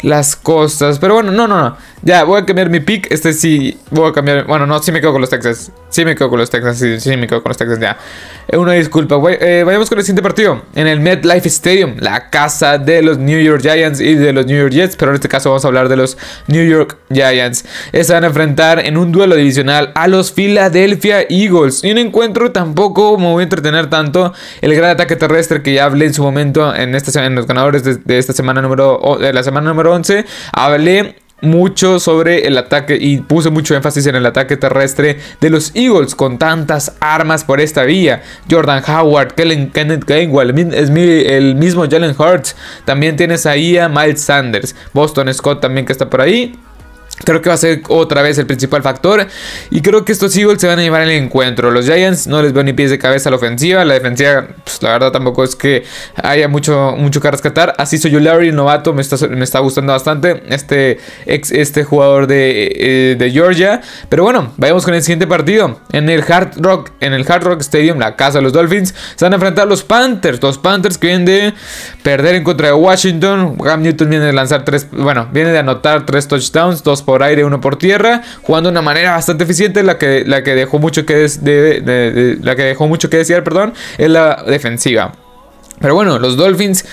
las 0.02 0.36
cosas. 0.36 0.98
Pero 0.98 1.14
bueno, 1.14 1.32
no, 1.32 1.46
no, 1.46 1.60
no. 1.60 1.76
Ya, 2.02 2.24
voy 2.24 2.40
a 2.40 2.46
cambiar 2.46 2.70
mi 2.70 2.80
pick. 2.80 3.10
Este 3.10 3.32
sí, 3.32 3.78
voy 3.90 4.08
a 4.08 4.12
cambiar. 4.12 4.46
Bueno, 4.46 4.66
no, 4.66 4.82
sí 4.82 4.90
me 4.90 5.00
quedo 5.00 5.12
con 5.12 5.20
los 5.20 5.30
Texas. 5.30 5.70
Sí 5.90 6.04
me 6.04 6.14
quedo 6.14 6.30
con 6.30 6.38
los 6.38 6.48
Texas. 6.48 6.78
Sí, 6.78 6.98
sí 6.98 7.16
me 7.16 7.26
quedo 7.26 7.42
con 7.42 7.50
los 7.50 7.58
Texas 7.58 7.78
ya. 7.78 7.98
Eh, 8.48 8.56
una 8.56 8.72
disculpa. 8.72 9.16
Eh, 9.28 9.62
vayamos 9.64 9.88
con 9.88 9.98
el 9.98 10.04
siguiente 10.04 10.22
partido. 10.22 10.62
En 10.74 10.86
el 10.86 11.00
MetLife 11.00 11.48
Stadium. 11.48 11.96
La 11.98 12.30
casa 12.30 12.78
de 12.78 13.02
los 13.02 13.18
New 13.18 13.40
York 13.40 13.60
Giants 13.60 14.00
y 14.00 14.14
de 14.14 14.32
los 14.32 14.46
New 14.46 14.58
York 14.58 14.72
Jets. 14.72 14.96
Pero 14.96 15.10
en 15.10 15.16
este 15.16 15.28
caso 15.28 15.50
vamos 15.50 15.64
a 15.64 15.68
hablar 15.68 15.88
de 15.88 15.96
los 15.96 16.16
New 16.46 16.64
York 16.64 16.96
Giants. 17.10 17.64
Se 17.92 18.12
van 18.12 18.24
a 18.24 18.28
enfrentar 18.28 18.80
en 18.80 18.96
un 18.96 19.12
duelo 19.12 19.36
divisional 19.36 19.92
a 19.94 20.08
los 20.08 20.32
Philadelphia 20.32 21.22
Eagles. 21.28 21.84
Y 21.84 21.92
un 21.92 21.98
encuentro 21.98 22.50
tampoco 22.50 23.18
me 23.18 23.26
voy 23.26 23.42
a 23.42 23.44
entretener 23.44 23.90
tanto. 23.90 24.32
El 24.62 24.74
gran 24.74 24.90
ataque 24.90 25.16
terrestre 25.16 25.62
que 25.62 25.74
ya 25.74 25.84
hablé 25.84 26.06
en 26.06 26.14
su 26.14 26.22
momento 26.22 26.74
en, 26.74 26.94
esta, 26.94 27.26
en 27.26 27.34
los 27.34 27.46
ganadores 27.46 27.84
de, 27.84 27.96
de 27.96 28.18
esta 28.18 28.32
semana 28.32 28.62
número. 28.62 29.18
De 29.20 29.32
la 29.34 29.42
semana 29.42 29.68
número 29.68 29.89
11. 29.90 30.24
Hablé 30.52 31.16
mucho 31.42 31.98
sobre 31.98 32.46
el 32.46 32.58
ataque 32.58 32.98
y 33.00 33.18
puse 33.18 33.50
mucho 33.50 33.74
énfasis 33.74 34.06
en 34.06 34.14
el 34.14 34.26
ataque 34.26 34.56
terrestre 34.56 35.18
de 35.40 35.50
los 35.50 35.72
Eagles 35.74 36.14
con 36.14 36.38
tantas 36.38 36.96
armas 37.00 37.44
por 37.44 37.60
esta 37.60 37.84
vía. 37.84 38.22
Jordan 38.50 38.82
Howard, 38.86 39.34
Kenneth 39.34 40.04
Gainwell, 40.04 40.50
el 40.50 41.54
mismo 41.54 41.86
Jalen 41.88 42.14
Hurts. 42.18 42.56
También 42.84 43.16
tienes 43.16 43.46
ahí 43.46 43.78
a 43.78 43.88
Miles 43.88 44.20
Sanders, 44.20 44.74
Boston 44.92 45.32
Scott 45.32 45.60
también 45.60 45.86
que 45.86 45.92
está 45.92 46.10
por 46.10 46.20
ahí. 46.20 46.58
Creo 47.24 47.42
que 47.42 47.50
va 47.50 47.54
a 47.54 47.58
ser 47.58 47.82
otra 47.88 48.22
vez 48.22 48.38
el 48.38 48.46
principal 48.46 48.82
factor. 48.82 49.26
Y 49.70 49.82
creo 49.82 50.04
que 50.04 50.12
estos 50.12 50.34
Eagles 50.36 50.60
se 50.60 50.66
van 50.66 50.78
a 50.78 50.82
llevar 50.82 51.02
el 51.02 51.10
encuentro. 51.10 51.70
Los 51.70 51.84
Giants 51.84 52.26
no 52.26 52.40
les 52.40 52.52
veo 52.52 52.62
ni 52.62 52.72
pies 52.72 52.90
de 52.90 52.98
cabeza 52.98 53.28
a 53.28 53.30
la 53.30 53.36
ofensiva. 53.36 53.84
La 53.84 53.94
defensiva, 53.94 54.48
pues 54.64 54.82
la 54.82 54.92
verdad 54.92 55.12
tampoco 55.12 55.44
es 55.44 55.54
que 55.54 55.84
haya 56.22 56.48
mucho, 56.48 56.94
mucho 56.96 57.20
que 57.20 57.30
rescatar. 57.30 57.74
Así 57.76 57.98
soy 57.98 58.12
yo, 58.12 58.20
Larry, 58.20 58.52
novato, 58.52 58.94
me 58.94 59.02
está, 59.02 59.16
me 59.28 59.44
está 59.44 59.58
gustando 59.58 59.92
bastante. 59.92 60.42
Este, 60.48 60.98
ex, 61.26 61.50
este 61.50 61.84
jugador 61.84 62.26
de, 62.26 62.72
eh, 62.74 63.16
de, 63.18 63.30
Georgia. 63.30 63.82
Pero 64.08 64.24
bueno, 64.24 64.52
vayamos 64.56 64.84
con 64.84 64.94
el 64.94 65.02
siguiente 65.02 65.26
partido. 65.26 65.78
En 65.92 66.08
el 66.08 66.24
Hard 66.26 66.52
Rock, 66.56 66.92
en 67.00 67.12
el 67.12 67.30
Hard 67.30 67.44
Rock 67.44 67.60
Stadium, 67.60 67.98
la 67.98 68.16
casa 68.16 68.38
de 68.38 68.42
los 68.42 68.52
Dolphins, 68.52 68.94
se 69.16 69.24
van 69.26 69.34
a 69.34 69.36
enfrentar 69.36 69.68
los 69.68 69.84
Panthers. 69.84 70.42
Los 70.42 70.56
Panthers 70.56 70.96
que 70.96 71.08
vienen 71.08 71.26
de 71.26 71.54
perder 72.02 72.36
en 72.36 72.44
contra 72.44 72.68
de 72.68 72.72
Washington. 72.72 73.58
Cam 73.58 73.82
Newton 73.82 74.08
viene 74.08 74.24
de 74.24 74.32
lanzar 74.32 74.64
tres, 74.64 74.86
bueno, 74.90 75.28
viene 75.32 75.50
de 75.52 75.58
anotar 75.58 76.06
tres 76.06 76.26
touchdowns, 76.26 76.82
dos 76.82 76.99
por 77.02 77.22
aire, 77.22 77.44
uno 77.44 77.60
por 77.60 77.76
tierra, 77.76 78.22
jugando 78.42 78.68
de 78.68 78.72
una 78.72 78.82
manera 78.82 79.12
bastante 79.12 79.44
eficiente, 79.44 79.82
la 79.82 79.98
que, 79.98 80.24
la 80.26 80.42
que 80.42 80.54
dejó 80.54 80.78
mucho 80.78 81.06
que 81.06 81.28
la 82.42 82.56
que 82.56 82.62
dejó 82.62 82.88
mucho 82.88 83.10
que 83.10 83.18
desear, 83.18 83.44
perdón, 83.44 83.74
es 83.98 84.10
la 84.10 84.42
defensiva. 84.46 85.12
Pero 85.80 85.94
bueno, 85.94 86.18
los 86.18 86.36
Dolphins 86.36 86.84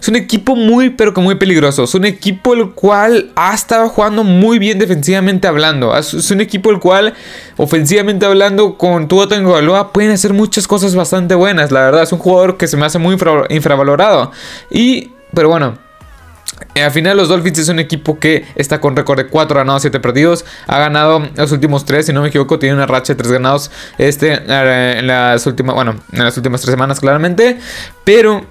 es 0.00 0.06
un 0.06 0.14
equipo 0.14 0.54
muy, 0.54 0.90
pero 0.90 1.12
que 1.12 1.20
muy 1.20 1.34
peligroso. 1.34 1.82
Es 1.82 1.94
un 1.96 2.04
equipo 2.04 2.54
el 2.54 2.70
cual 2.70 3.32
ha 3.34 3.52
estado 3.52 3.88
jugando 3.88 4.22
muy 4.22 4.60
bien 4.60 4.78
defensivamente 4.78 5.48
hablando. 5.48 5.96
Es 5.96 6.30
un 6.30 6.40
equipo 6.40 6.70
el 6.70 6.78
cual, 6.78 7.14
ofensivamente 7.56 8.24
hablando, 8.24 8.78
con 8.78 9.08
Tua 9.08 9.26
Tagovailoa 9.28 9.92
pueden 9.92 10.12
hacer 10.12 10.32
muchas 10.32 10.68
cosas 10.68 10.94
bastante 10.94 11.34
buenas. 11.34 11.72
La 11.72 11.80
verdad, 11.80 12.04
es 12.04 12.12
un 12.12 12.20
jugador 12.20 12.56
que 12.56 12.68
se 12.68 12.76
me 12.76 12.86
hace 12.86 13.00
muy 13.00 13.18
infravalorado. 13.50 14.30
Y, 14.70 15.10
pero 15.34 15.48
bueno, 15.48 15.76
al 16.74 16.90
final 16.90 17.16
los 17.16 17.28
Dolphins 17.28 17.58
es 17.58 17.68
un 17.68 17.78
equipo 17.78 18.18
que 18.18 18.44
está 18.54 18.80
con 18.80 18.96
récord 18.96 19.18
de 19.18 19.26
4 19.26 19.56
ganados, 19.56 19.82
7 19.82 20.00
perdidos. 20.00 20.44
Ha 20.66 20.78
ganado 20.78 21.28
los 21.34 21.52
últimos 21.52 21.84
3, 21.84 22.06
si 22.06 22.12
no 22.12 22.22
me 22.22 22.28
equivoco, 22.28 22.58
tiene 22.58 22.74
una 22.74 22.86
racha 22.86 23.14
de 23.14 23.18
3 23.18 23.32
ganados 23.32 23.70
este, 23.98 24.32
eh, 24.46 24.96
en 24.98 25.06
las 25.06 25.46
últimas, 25.46 25.74
bueno, 25.74 25.96
en 26.12 26.24
las 26.24 26.36
últimas 26.36 26.60
3 26.60 26.72
semanas 26.72 27.00
claramente. 27.00 27.58
Pero 28.04 28.46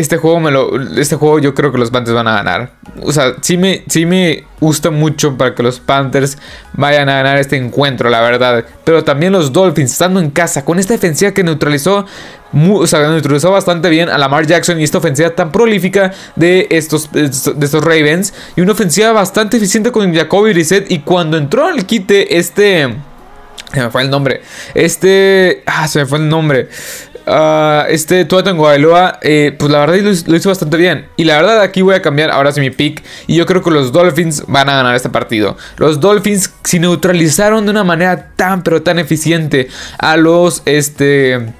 este 0.00 0.16
juego 0.16 0.40
me 0.40 0.50
lo. 0.50 0.80
Este 0.98 1.16
juego 1.16 1.38
yo 1.38 1.54
creo 1.54 1.72
que 1.72 1.78
los 1.78 1.90
Panthers 1.90 2.14
van 2.14 2.28
a 2.28 2.34
ganar. 2.34 2.72
O 3.02 3.12
sea, 3.12 3.34
sí 3.40 3.56
me, 3.56 3.84
sí 3.88 4.06
me 4.06 4.44
gusta 4.60 4.90
mucho 4.90 5.36
para 5.36 5.54
que 5.54 5.62
los 5.62 5.80
Panthers 5.80 6.38
vayan 6.72 7.08
a 7.08 7.14
ganar 7.14 7.38
este 7.38 7.56
encuentro, 7.56 8.10
la 8.10 8.20
verdad. 8.20 8.64
Pero 8.84 9.04
también 9.04 9.32
los 9.32 9.52
Dolphins, 9.52 9.92
estando 9.92 10.20
en 10.20 10.30
casa, 10.30 10.64
con 10.64 10.78
esta 10.78 10.94
defensiva 10.94 11.32
que 11.32 11.42
neutralizó. 11.44 12.06
o 12.52 12.86
sea, 12.86 13.08
neutralizó 13.08 13.50
bastante 13.50 13.88
bien 13.88 14.08
a 14.08 14.18
Lamar 14.18 14.46
Jackson 14.46 14.80
y 14.80 14.84
esta 14.84 14.98
ofensiva 14.98 15.30
tan 15.30 15.52
prolífica 15.52 16.12
de 16.36 16.66
estos, 16.70 17.12
de 17.12 17.26
estos 17.26 17.84
Ravens. 17.84 18.34
Y 18.56 18.60
una 18.60 18.72
ofensiva 18.72 19.12
bastante 19.12 19.56
eficiente 19.58 19.92
con 19.92 20.14
Jacoby 20.14 20.52
Reset. 20.52 20.90
Y 20.90 21.00
cuando 21.00 21.36
entró 21.36 21.66
al 21.66 21.86
quite, 21.86 22.38
este. 22.38 22.96
Se 23.72 23.80
me 23.80 23.90
fue 23.90 24.02
el 24.02 24.10
nombre. 24.10 24.42
Este. 24.74 25.62
Ah, 25.66 25.86
se 25.86 26.00
me 26.00 26.06
fue 26.06 26.18
el 26.18 26.28
nombre. 26.28 26.68
Uh, 27.26 27.86
este 27.88 28.24
Tua 28.24 28.42
Guayloa, 28.42 29.18
eh, 29.22 29.54
pues 29.58 29.70
la 29.70 29.80
verdad 29.80 29.96
lo, 30.26 30.36
hizo 30.36 30.48
bastante 30.48 30.76
bien. 30.76 31.06
Y 31.16 31.24
la 31.24 31.36
verdad 31.36 31.60
aquí 31.60 31.82
voy 31.82 31.94
a 31.94 32.02
cambiar 32.02 32.30
ahora 32.30 32.52
sí 32.52 32.60
mi 32.60 32.70
pick. 32.70 33.02
Y 33.26 33.36
yo 33.36 33.46
creo 33.46 33.62
que 33.62 33.70
los 33.70 33.92
Dolphins 33.92 34.44
van 34.46 34.68
a 34.68 34.76
ganar 34.76 34.94
este 34.94 35.10
partido. 35.10 35.56
Los 35.76 36.00
Dolphins 36.00 36.52
si 36.64 36.78
neutralizaron 36.78 37.64
de 37.64 37.70
una 37.70 37.84
manera 37.84 38.30
tan 38.36 38.62
pero 38.62 38.82
tan 38.82 38.98
eficiente 38.98 39.68
a 39.98 40.16
los 40.16 40.62
este 40.64 41.52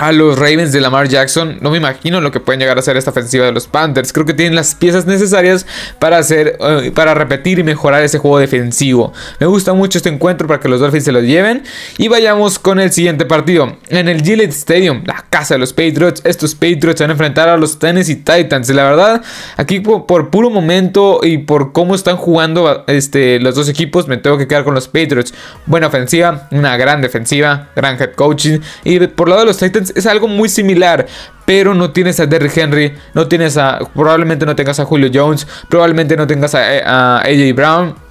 a 0.00 0.12
los 0.12 0.38
Ravens 0.38 0.72
de 0.72 0.80
Lamar 0.80 1.08
Jackson. 1.08 1.58
No 1.60 1.70
me 1.70 1.76
imagino 1.76 2.22
lo 2.22 2.32
que 2.32 2.40
pueden 2.40 2.58
llegar 2.58 2.78
a 2.78 2.80
hacer 2.80 2.96
esta 2.96 3.10
ofensiva 3.10 3.44
de 3.44 3.52
los 3.52 3.66
Panthers. 3.66 4.14
Creo 4.14 4.24
que 4.24 4.32
tienen 4.32 4.54
las 4.54 4.74
piezas 4.74 5.04
necesarias 5.04 5.66
para 5.98 6.16
hacer, 6.16 6.56
eh, 6.58 6.90
para 6.94 7.12
repetir 7.12 7.58
y 7.58 7.64
mejorar 7.64 8.02
ese 8.02 8.16
juego 8.16 8.38
defensivo. 8.38 9.12
Me 9.40 9.46
gusta 9.46 9.74
mucho 9.74 9.98
este 9.98 10.08
encuentro 10.08 10.48
para 10.48 10.58
que 10.58 10.70
los 10.70 10.80
Dolphins 10.80 11.04
se 11.04 11.12
lo 11.12 11.20
lleven. 11.20 11.64
Y 11.98 12.08
vayamos 12.08 12.58
con 12.58 12.80
el 12.80 12.90
siguiente 12.92 13.26
partido. 13.26 13.76
En 13.90 14.08
el 14.08 14.22
Gillette 14.22 14.52
Stadium, 14.52 15.02
la 15.04 15.26
casa 15.28 15.56
de 15.56 15.58
los 15.58 15.74
Patriots. 15.74 16.22
Estos 16.24 16.54
Patriots 16.54 16.96
se 16.96 17.04
van 17.04 17.10
a 17.10 17.12
enfrentar 17.12 17.50
a 17.50 17.58
los 17.58 17.78
Tennessee 17.78 18.16
Titans. 18.16 18.70
Y 18.70 18.72
la 18.72 18.84
verdad, 18.84 19.22
aquí 19.58 19.80
por, 19.80 20.30
puro 20.30 20.48
momento 20.48 21.20
y 21.22 21.36
por 21.36 21.72
cómo 21.72 21.94
están 21.94 22.16
jugando 22.16 22.84
este, 22.86 23.38
los 23.38 23.54
dos 23.54 23.68
equipos, 23.68 24.08
me 24.08 24.16
tengo 24.16 24.38
que 24.38 24.48
quedar 24.48 24.64
con 24.64 24.74
los 24.74 24.88
Patriots. 24.88 25.34
Buena 25.66 25.88
ofensiva, 25.88 26.48
una 26.52 26.78
gran 26.78 27.02
defensiva, 27.02 27.68
gran 27.76 28.00
head 28.00 28.14
coaching. 28.14 28.60
Y 28.82 28.98
por 29.08 29.28
lado 29.28 29.42
de 29.42 29.46
los 29.48 29.58
Titans 29.58 29.89
es 29.94 30.06
algo 30.06 30.28
muy 30.28 30.48
similar, 30.48 31.06
pero 31.44 31.74
no 31.74 31.90
tienes 31.90 32.20
a 32.20 32.26
Derrick 32.26 32.56
Henry, 32.56 32.94
no 33.14 33.26
tienes 33.28 33.56
a, 33.56 33.78
probablemente 33.94 34.46
no 34.46 34.54
tengas 34.56 34.80
a 34.80 34.84
Julio 34.84 35.10
Jones, 35.12 35.46
probablemente 35.68 36.16
no 36.16 36.26
tengas 36.26 36.54
a, 36.54 37.18
a 37.18 37.18
AJ 37.20 37.54
Brown. 37.54 38.09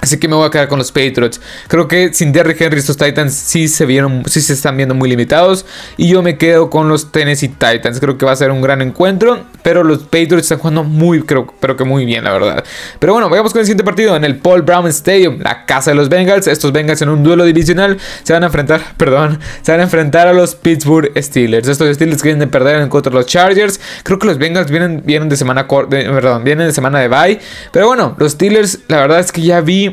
Así 0.00 0.18
que 0.18 0.28
me 0.28 0.36
voy 0.36 0.46
a 0.46 0.50
quedar 0.50 0.68
con 0.68 0.78
los 0.78 0.92
Patriots. 0.92 1.40
Creo 1.66 1.88
que 1.88 2.14
sin 2.14 2.32
Derrick 2.32 2.60
Henry 2.60 2.78
estos 2.78 2.96
Titans 2.96 3.34
sí 3.34 3.66
se 3.66 3.84
vieron, 3.84 4.22
sí 4.26 4.40
se 4.40 4.52
están 4.52 4.76
viendo 4.76 4.94
muy 4.94 5.08
limitados. 5.08 5.66
Y 5.96 6.08
yo 6.08 6.22
me 6.22 6.38
quedo 6.38 6.70
con 6.70 6.88
los 6.88 7.10
Tennessee 7.10 7.48
Titans. 7.48 7.98
Creo 7.98 8.16
que 8.16 8.24
va 8.24 8.32
a 8.32 8.36
ser 8.36 8.52
un 8.52 8.62
gran 8.62 8.80
encuentro. 8.80 9.44
Pero 9.62 9.82
los 9.82 10.04
Patriots 10.04 10.44
están 10.44 10.58
jugando 10.58 10.84
muy, 10.84 11.22
creo, 11.22 11.52
pero 11.60 11.76
que 11.76 11.84
muy 11.84 12.06
bien, 12.06 12.24
la 12.24 12.32
verdad. 12.32 12.64
Pero 12.98 13.12
bueno, 13.12 13.28
vayamos 13.28 13.52
con 13.52 13.60
el 13.60 13.66
siguiente 13.66 13.84
partido. 13.84 14.14
En 14.14 14.24
el 14.24 14.36
Paul 14.36 14.62
Brown 14.62 14.86
Stadium, 14.86 15.40
la 15.40 15.66
casa 15.66 15.90
de 15.90 15.96
los 15.96 16.08
Bengals. 16.08 16.46
Estos 16.46 16.72
Bengals 16.72 17.02
en 17.02 17.08
un 17.08 17.24
duelo 17.24 17.44
divisional 17.44 17.98
se 18.22 18.32
van 18.32 18.44
a 18.44 18.46
enfrentar, 18.46 18.80
perdón, 18.96 19.40
se 19.62 19.72
van 19.72 19.80
a 19.80 19.84
enfrentar 19.84 20.28
a 20.28 20.32
los 20.32 20.54
Pittsburgh 20.54 21.10
Steelers. 21.16 21.68
Estos 21.68 21.92
Steelers 21.96 22.22
quieren 22.22 22.38
de 22.38 22.46
perder 22.46 22.80
en 22.80 22.88
contra 22.88 23.10
de 23.10 23.16
los 23.16 23.26
Chargers. 23.26 23.80
Creo 24.04 24.18
que 24.18 24.26
los 24.26 24.38
Bengals 24.38 24.70
vienen, 24.70 25.02
vienen 25.04 25.28
de 25.28 25.36
semana, 25.36 25.66
perdón, 25.66 26.44
vienen 26.44 26.68
de 26.68 26.72
semana 26.72 27.00
de 27.00 27.08
bye. 27.08 27.40
Pero 27.72 27.88
bueno, 27.88 28.14
los 28.16 28.32
Steelers, 28.32 28.78
la 28.88 28.98
verdad 28.98 29.18
es 29.18 29.32
que 29.32 29.42
ya 29.42 29.60
vi 29.60 29.87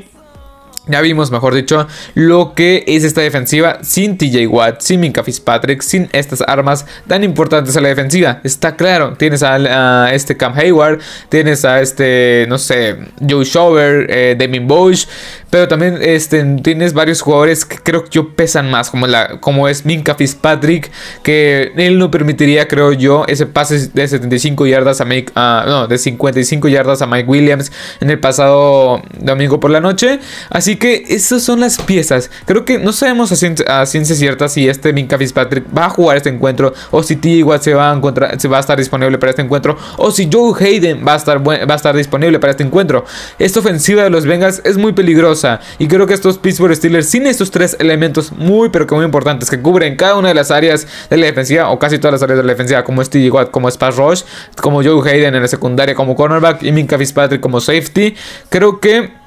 ya 0.87 1.01
vimos, 1.01 1.31
mejor 1.31 1.55
dicho, 1.55 1.87
lo 2.13 2.53
que 2.53 2.83
es 2.87 3.03
esta 3.03 3.21
defensiva 3.21 3.79
sin 3.81 4.17
TJ 4.17 4.47
Watt, 4.47 4.81
sin 4.81 4.99
Minka 4.99 5.23
Fitzpatrick, 5.23 5.81
sin 5.81 6.09
estas 6.11 6.41
armas 6.41 6.85
tan 7.07 7.23
importantes 7.23 7.75
a 7.75 7.81
la 7.81 7.89
defensiva. 7.89 8.39
Está 8.43 8.75
claro, 8.75 9.13
tienes 9.17 9.41
a, 9.43 10.13
este 10.13 10.37
Cam 10.37 10.53
Hayward, 10.57 10.99
tienes 11.29 11.65
a 11.65 11.81
este, 11.81 12.45
no 12.47 12.57
sé, 12.57 12.97
Joe 13.27 13.43
Shover, 13.43 14.07
eh, 14.09 14.59
Bosch, 14.61 15.07
pero 15.49 15.67
también 15.67 15.97
este, 16.01 16.43
tienes 16.61 16.93
varios 16.93 17.21
jugadores 17.21 17.65
que 17.65 17.77
creo 17.77 18.03
que 18.03 18.09
yo 18.11 18.35
pesan 18.35 18.69
más, 18.69 18.89
como, 18.89 19.07
la, 19.07 19.39
como 19.39 19.67
es 19.67 19.85
Minka 19.85 20.15
Fitzpatrick, 20.15 20.91
que 21.23 21.71
él 21.75 21.97
no 21.97 22.11
permitiría, 22.11 22.67
creo 22.67 22.91
yo, 22.93 23.25
ese 23.27 23.45
pase 23.45 23.87
de 23.87 24.07
75 24.07 24.67
yardas 24.67 25.01
a 25.01 25.05
Mike, 25.05 25.33
no, 25.35 25.87
de 25.87 25.97
55 25.97 26.67
yardas 26.67 27.01
a 27.01 27.07
Mike 27.07 27.29
Williams 27.29 27.71
en 27.99 28.09
el 28.09 28.19
pasado 28.19 29.01
domingo 29.19 29.59
por 29.59 29.71
la 29.71 29.79
noche. 29.79 30.19
Así 30.49 30.74
que 30.77 31.05
esas 31.09 31.43
son 31.43 31.59
las 31.59 31.77
piezas. 31.77 32.29
Creo 32.45 32.65
que 32.65 32.79
no 32.79 32.93
sabemos 32.93 33.31
a, 33.31 33.85
ciencia, 33.85 34.15
cierta 34.15 34.49
si 34.49 34.67
este 34.67 34.93
Minka 34.93 35.17
Fitzpatrick 35.17 35.65
va 35.75 35.85
a 35.85 35.89
jugar 35.89 36.17
este 36.17 36.29
encuentro 36.29 36.73
o 36.91 37.03
si 37.03 37.15
T. 37.15 37.43
se 37.61 37.73
va, 37.73 37.91
a 37.91 37.95
encontrar, 37.95 38.39
se 38.39 38.47
va 38.47 38.57
a 38.57 38.59
estar 38.59 38.77
disponible 38.77 39.17
para 39.17 39.31
este 39.31 39.41
encuentro 39.41 39.77
o 39.97 40.11
si 40.11 40.29
Joe 40.31 40.53
Hayden 40.59 41.05
va 41.07 41.13
a, 41.13 41.17
estar, 41.17 41.47
va 41.47 41.73
a 41.73 41.75
estar 41.75 41.95
disponible 41.95 42.39
para 42.39 42.51
este 42.51 42.63
encuentro. 42.63 43.05
Esta 43.39 43.59
ofensiva 43.59 44.03
de 44.03 44.09
los 44.09 44.25
Bengals 44.25 44.61
es 44.63 44.77
muy 44.77 44.93
peligrosa 44.93 45.59
y 45.79 45.87
creo 45.87 46.07
que 46.07 46.13
estos 46.13 46.37
Pittsburgh 46.37 46.75
Steelers 46.75 47.09
sin 47.09 47.27
estos 47.27 47.51
tres 47.51 47.75
elementos 47.79 48.31
muy 48.31 48.69
pero 48.69 48.87
que 48.87 48.95
muy 48.95 49.05
importantes 49.05 49.49
que 49.49 49.61
cubren 49.61 49.95
cada 49.95 50.15
una 50.15 50.29
de 50.29 50.33
las 50.33 50.51
áreas 50.51 50.87
de 51.09 51.17
la 51.17 51.25
defensiva 51.25 51.69
o 51.69 51.79
casi 51.79 51.97
todas 51.97 52.13
las 52.13 52.23
áreas 52.23 52.37
de 52.37 52.43
la 52.43 52.53
defensiva 52.53 52.83
como 52.83 53.01
es 53.01 53.09
T. 53.09 53.29
Watt, 53.29 53.51
como 53.51 53.69
es 53.69 53.77
Rush, 53.79 54.23
como 54.61 54.83
Joe 54.83 55.09
Hayden 55.09 55.35
en 55.35 55.41
la 55.41 55.47
secundaria 55.47 55.95
como 55.95 56.15
cornerback 56.15 56.63
y 56.63 56.71
Minka 56.71 56.97
Fitzpatrick 56.97 57.41
como 57.41 57.59
safety. 57.59 58.15
Creo 58.49 58.79
que 58.79 59.24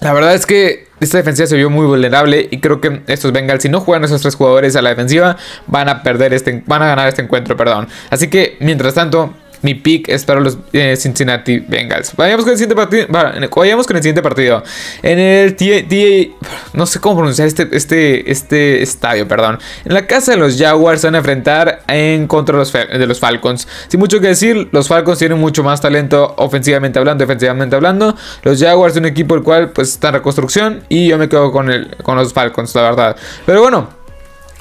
la 0.00 0.12
verdad 0.12 0.34
es 0.34 0.46
que 0.46 0.86
esta 1.00 1.18
defensiva 1.18 1.46
se 1.46 1.56
vio 1.56 1.70
muy 1.70 1.86
vulnerable 1.86 2.48
y 2.50 2.60
creo 2.60 2.80
que 2.80 3.02
estos 3.06 3.32
Bengals, 3.32 3.62
si 3.62 3.68
no 3.68 3.80
juegan 3.80 4.04
esos 4.04 4.22
tres 4.22 4.34
jugadores 4.34 4.76
a 4.76 4.82
la 4.82 4.90
defensiva, 4.90 5.36
van 5.66 5.88
a 5.88 6.02
perder 6.02 6.34
este, 6.34 6.62
van 6.66 6.82
a 6.82 6.86
ganar 6.86 7.08
este 7.08 7.22
encuentro, 7.22 7.56
perdón. 7.56 7.88
Así 8.10 8.28
que, 8.28 8.56
mientras 8.60 8.94
tanto, 8.94 9.34
mi 9.62 9.74
pick 9.74 10.08
es 10.08 10.24
para 10.24 10.40
los 10.40 10.58
eh, 10.72 10.96
Cincinnati 10.96 11.58
Bengals. 11.60 12.14
Vayamos 12.16 12.44
con 12.44 12.52
el 12.52 12.58
siguiente 12.58 12.76
partido. 12.76 13.06
Vayamos 13.08 13.86
con 13.86 13.96
el 13.96 14.02
siguiente 14.02 14.22
partido. 14.22 14.62
En 15.02 15.18
el 15.18 15.56
no 16.72 16.86
sé 16.86 17.00
cómo 17.00 17.16
pronunciar 17.16 17.48
este, 17.48 17.68
este, 17.72 18.30
este 18.30 18.82
estadio, 18.82 19.26
perdón. 19.26 19.58
En 19.84 19.94
la 19.94 20.06
casa 20.06 20.32
de 20.32 20.38
los 20.38 20.56
Jaguars 20.58 21.00
se 21.00 21.06
van 21.06 21.14
a 21.14 21.18
enfrentar 21.18 21.82
en 21.88 22.26
contra 22.26 22.58
de 22.58 23.06
los, 23.06 23.20
Falcons. 23.20 23.66
Sin 23.88 24.00
mucho 24.00 24.20
que 24.20 24.28
decir, 24.28 24.68
los 24.72 24.88
Falcons 24.88 25.18
tienen 25.18 25.38
mucho 25.38 25.62
más 25.62 25.80
talento 25.80 26.34
ofensivamente 26.38 26.98
hablando, 26.98 27.24
defensivamente 27.24 27.76
hablando. 27.76 28.16
Los 28.42 28.60
Jaguars 28.60 28.94
son 28.94 29.04
un 29.04 29.10
equipo 29.10 29.34
el 29.34 29.42
cual 29.42 29.70
pues 29.70 29.90
está 29.90 30.08
en 30.08 30.14
reconstrucción 30.14 30.84
y 30.88 31.08
yo 31.08 31.18
me 31.18 31.28
quedo 31.28 31.52
con, 31.52 31.70
el, 31.70 31.96
con 32.02 32.16
los 32.16 32.32
Falcons, 32.32 32.74
la 32.74 32.82
verdad. 32.82 33.16
Pero 33.44 33.62
bueno, 33.62 33.95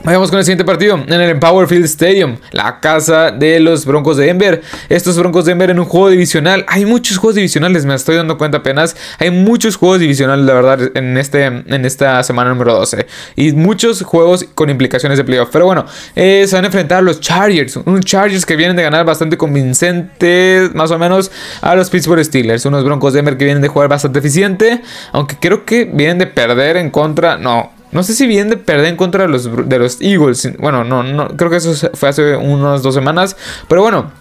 Vamos 0.06 0.30
con 0.30 0.38
el 0.38 0.46
siguiente 0.46 0.64
partido 0.64 1.04
en 1.08 1.14
el 1.14 1.32
Empower 1.32 1.68
Field 1.68 1.86
Stadium, 1.86 2.38
la 2.52 2.80
casa 2.80 3.32
de 3.32 3.60
los 3.60 3.88
Broncos 3.88 4.18
de 4.18 4.28
Denver. 4.28 4.62
Estos 4.88 5.18
Broncos 5.18 5.46
de 5.46 5.52
Denver 5.52 5.72
en 5.72 5.80
un 5.80 5.86
juego 5.86 6.10
divisional. 6.10 6.64
Hay 6.68 6.86
muchos 6.86 7.18
juegos 7.18 7.36
divisionales, 7.36 7.88
me 7.88 7.96
estoy 7.96 8.16
dando 8.16 8.38
cuenta 8.38 8.60
apenas. 8.60 8.96
Hay 9.18 9.32
muchos 9.32 9.78
juegos 9.78 10.00
divisionales, 10.00 10.46
la 10.46 10.54
verdad, 10.54 10.92
en, 10.94 11.18
este, 11.18 11.46
en 11.46 11.86
esta 11.86 12.22
semana 12.22 12.52
número 12.52 12.76
12. 12.76 13.08
Y 13.36 13.54
muchos 13.54 14.04
juegos 14.04 14.46
con 14.54 14.70
implicaciones 14.70 15.18
de 15.18 15.24
playoff. 15.24 15.50
Pero 15.52 15.66
bueno, 15.66 15.86
eh, 16.16 16.46
se 16.48 16.56
van 16.56 16.66
a 16.66 16.68
enfrentar 16.68 17.00
a 17.00 17.02
los 17.02 17.20
Chargers. 17.20 17.76
Unos 17.78 18.06
Chargers 18.06 18.46
que 18.46 18.56
vienen 18.56 18.76
de 18.76 18.84
ganar 18.84 19.06
bastante 19.06 19.38
convincente, 19.38 20.70
más 20.76 20.92
o 20.92 21.00
menos, 21.00 21.32
a 21.62 21.76
los 21.76 21.90
Pittsburgh 21.90 22.24
Steelers. 22.24 22.64
Unos 22.68 22.86
Broncos 22.86 23.14
de 23.14 23.18
Denver 23.18 23.38
que 23.38 23.46
vienen 23.46 23.64
de 23.64 23.70
jugar 23.70 23.90
bastante 23.90 24.20
eficiente. 24.20 24.82
Aunque 25.14 25.36
creo 25.40 25.66
que 25.66 25.86
vienen 25.86 26.20
de 26.20 26.28
perder 26.28 26.78
en 26.78 26.92
contra. 26.92 27.40
No, 27.40 27.75
no 27.96 28.04
sé 28.04 28.14
si 28.14 28.28
bien 28.28 28.50
de 28.50 28.58
perder 28.58 28.88
en 28.88 28.98
contra 28.98 29.24
de 29.24 29.30
los, 29.30 29.70
de 29.70 29.80
los 29.80 30.02
Eagles. 30.02 30.52
Bueno, 30.60 30.84
no, 30.84 31.02
no, 31.02 31.30
creo 31.30 31.50
que 31.50 31.56
eso 31.56 31.74
fue 31.94 32.10
hace 32.10 32.36
unas 32.36 32.84
dos 32.84 32.94
semanas. 32.94 33.38
Pero 33.70 33.82
bueno, 33.82 34.12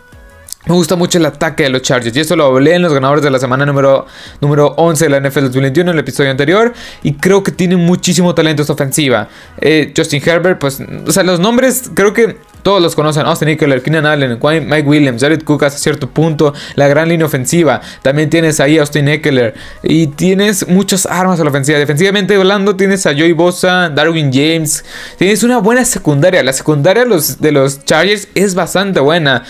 me 0.66 0.74
gusta 0.74 0.96
mucho 0.96 1.18
el 1.18 1.26
ataque 1.26 1.64
de 1.64 1.68
los 1.68 1.82
Chargers. 1.82 2.16
Y 2.16 2.20
esto 2.20 2.36
lo 2.36 2.46
hablé 2.46 2.74
en 2.74 2.82
los 2.82 2.92
ganadores 2.92 3.22
de 3.22 3.30
la 3.30 3.38
semana 3.38 3.66
número, 3.66 4.06
número 4.40 4.68
11 4.76 5.04
de 5.04 5.10
la 5.10 5.20
NFL 5.20 5.44
2021, 5.44 5.90
en 5.90 5.96
el 5.96 6.00
episodio 6.00 6.30
anterior. 6.30 6.72
Y 7.02 7.14
creo 7.14 7.42
que 7.42 7.52
tiene 7.52 7.76
muchísimo 7.76 8.34
talento 8.34 8.62
esta 8.62 8.72
ofensiva. 8.72 9.28
Eh, 9.60 9.92
Justin 9.94 10.22
Herbert, 10.24 10.58
pues, 10.58 10.82
o 11.06 11.12
sea, 11.12 11.22
los 11.22 11.38
nombres 11.38 11.90
creo 11.94 12.14
que 12.14 12.38
todos 12.62 12.80
los 12.80 12.94
conocen. 12.94 13.26
Austin 13.26 13.48
Eckler, 13.48 13.82
Keenan 13.82 14.06
Allen, 14.06 14.38
Mike 14.40 14.88
Williams, 14.88 15.20
Jared 15.20 15.42
Cook 15.42 15.64
hasta 15.64 15.78
cierto 15.78 16.08
punto. 16.08 16.54
La 16.76 16.88
gran 16.88 17.10
línea 17.10 17.26
ofensiva. 17.26 17.82
También 18.00 18.30
tienes 18.30 18.58
ahí 18.58 18.78
a 18.78 18.80
Austin 18.80 19.06
Eckler. 19.06 19.54
Y 19.82 20.06
tienes 20.06 20.66
muchas 20.66 21.04
armas 21.04 21.38
a 21.38 21.44
la 21.44 21.50
ofensiva. 21.50 21.78
Defensivamente 21.78 22.34
hablando, 22.34 22.74
tienes 22.74 23.04
a 23.04 23.12
Joey 23.12 23.32
Bosa, 23.32 23.90
Darwin 23.90 24.32
James. 24.32 24.82
Tienes 25.18 25.42
una 25.42 25.58
buena 25.58 25.84
secundaria. 25.84 26.42
La 26.42 26.54
secundaria 26.54 27.04
de 27.04 27.52
los 27.52 27.84
Chargers 27.84 28.28
es 28.34 28.54
bastante 28.54 28.98
buena. 28.98 29.44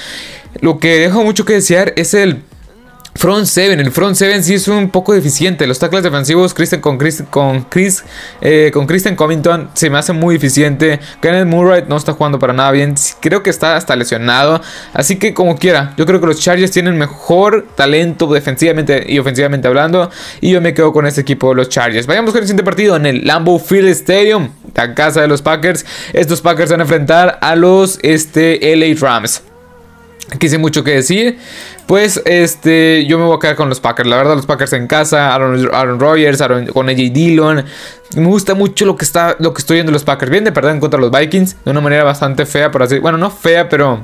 Lo 0.61 0.79
que 0.79 0.99
deja 0.99 1.21
mucho 1.21 1.45
que 1.45 1.55
desear 1.55 1.93
es 1.97 2.15
el 2.15 2.43
Front 3.17 3.47
7, 3.47 3.75
el 3.75 3.93
Front 3.93 4.17
7 4.17 4.43
sí 4.43 4.55
es 4.55 4.67
un 4.67 4.91
poco 4.91 5.15
deficiente. 5.15 5.67
Los 5.67 5.79
tackles 5.79 6.03
defensivos 6.03 6.53
Christian, 6.53 6.81
con 6.81 6.99
Chris, 6.99 7.23
con, 7.31 7.63
Chris, 7.63 8.05
eh, 8.41 8.71
con 8.75 8.87
Christian 8.87 9.15
Covington 9.15 9.71
se 9.75 9.89
me 9.89 9.99
hace 9.99 10.13
muy 10.13 10.37
eficiente. 10.37 10.99
Kenneth 11.23 11.47
Murray 11.47 11.85
no 11.89 11.97
está 11.97 12.13
jugando 12.13 12.39
para 12.39 12.53
nada 12.53 12.73
bien. 12.73 12.95
Creo 13.21 13.43
que 13.43 13.51
está 13.51 13.77
hasta 13.77 13.95
lesionado. 13.95 14.61
Así 14.93 15.17
que 15.17 15.33
como 15.33 15.57
quiera, 15.57 15.95
yo 15.97 16.07
creo 16.07 16.21
que 16.21 16.27
los 16.27 16.41
Chargers 16.41 16.73
tienen 16.73 16.99
mejor 16.99 17.67
talento 17.77 18.27
defensivamente 18.27 19.05
y 19.09 19.19
ofensivamente 19.21 19.69
hablando. 19.69 20.11
Y 20.41 20.51
yo 20.51 20.61
me 20.61 20.75
quedo 20.75 20.93
con 20.93 21.07
este 21.07 21.21
equipo, 21.21 21.55
los 21.55 21.69
Chargers. 21.69 22.07
Vayamos 22.07 22.33
con 22.33 22.41
el 22.41 22.49
siguiente 22.49 22.65
partido 22.65 22.97
en 22.97 23.07
el 23.07 23.25
Lambeau 23.25 23.61
Field 23.61 23.89
Stadium, 23.91 24.51
la 24.75 24.95
casa 24.95 25.21
de 25.21 25.29
los 25.29 25.41
Packers. 25.41 25.87
Estos 26.13 26.41
Packers 26.41 26.73
van 26.73 26.81
a 26.81 26.83
enfrentar 26.83 27.39
a 27.41 27.55
los 27.55 28.01
este, 28.03 28.59
LA 28.77 28.99
Rams. 29.01 29.43
Aquí 30.33 30.59
mucho 30.59 30.83
que 30.85 30.93
decir. 30.93 31.39
Pues 31.87 32.23
este, 32.25 33.05
yo 33.07 33.19
me 33.19 33.25
voy 33.25 33.37
a 33.37 33.41
quedar 33.41 33.57
con 33.57 33.69
los 33.69 33.81
Packers. 33.81 34.09
La 34.09 34.17
verdad, 34.17 34.37
los 34.37 34.47
Packers 34.47 34.73
en 34.73 34.87
casa, 34.87 35.35
Aaron, 35.35 35.69
Aaron 35.73 36.01
Rodgers, 36.01 36.43
con 36.73 36.89
AJ 36.89 36.97
Dillon. 37.13 37.65
Me 38.17 38.27
gusta 38.27 38.55
mucho 38.55 38.87
lo 38.87 38.97
que 38.97 39.05
está, 39.05 39.37
lo 39.39 39.53
que 39.53 39.61
estoy 39.61 39.77
viendo 39.77 39.93
los 39.93 40.05
Packers. 40.05 40.31
Vienen 40.31 40.45
de 40.45 40.53
perder 40.53 40.79
contra 40.81 40.99
los 40.99 41.11
Vikings 41.11 41.65
de 41.65 41.71
una 41.71 41.81
manera 41.81 42.05
bastante 42.05 42.47
fea, 42.47 42.71
por 42.71 42.83
así. 42.83 42.99
Bueno, 42.99 43.19
no 43.19 43.31
fea, 43.31 43.69
pero 43.69 44.01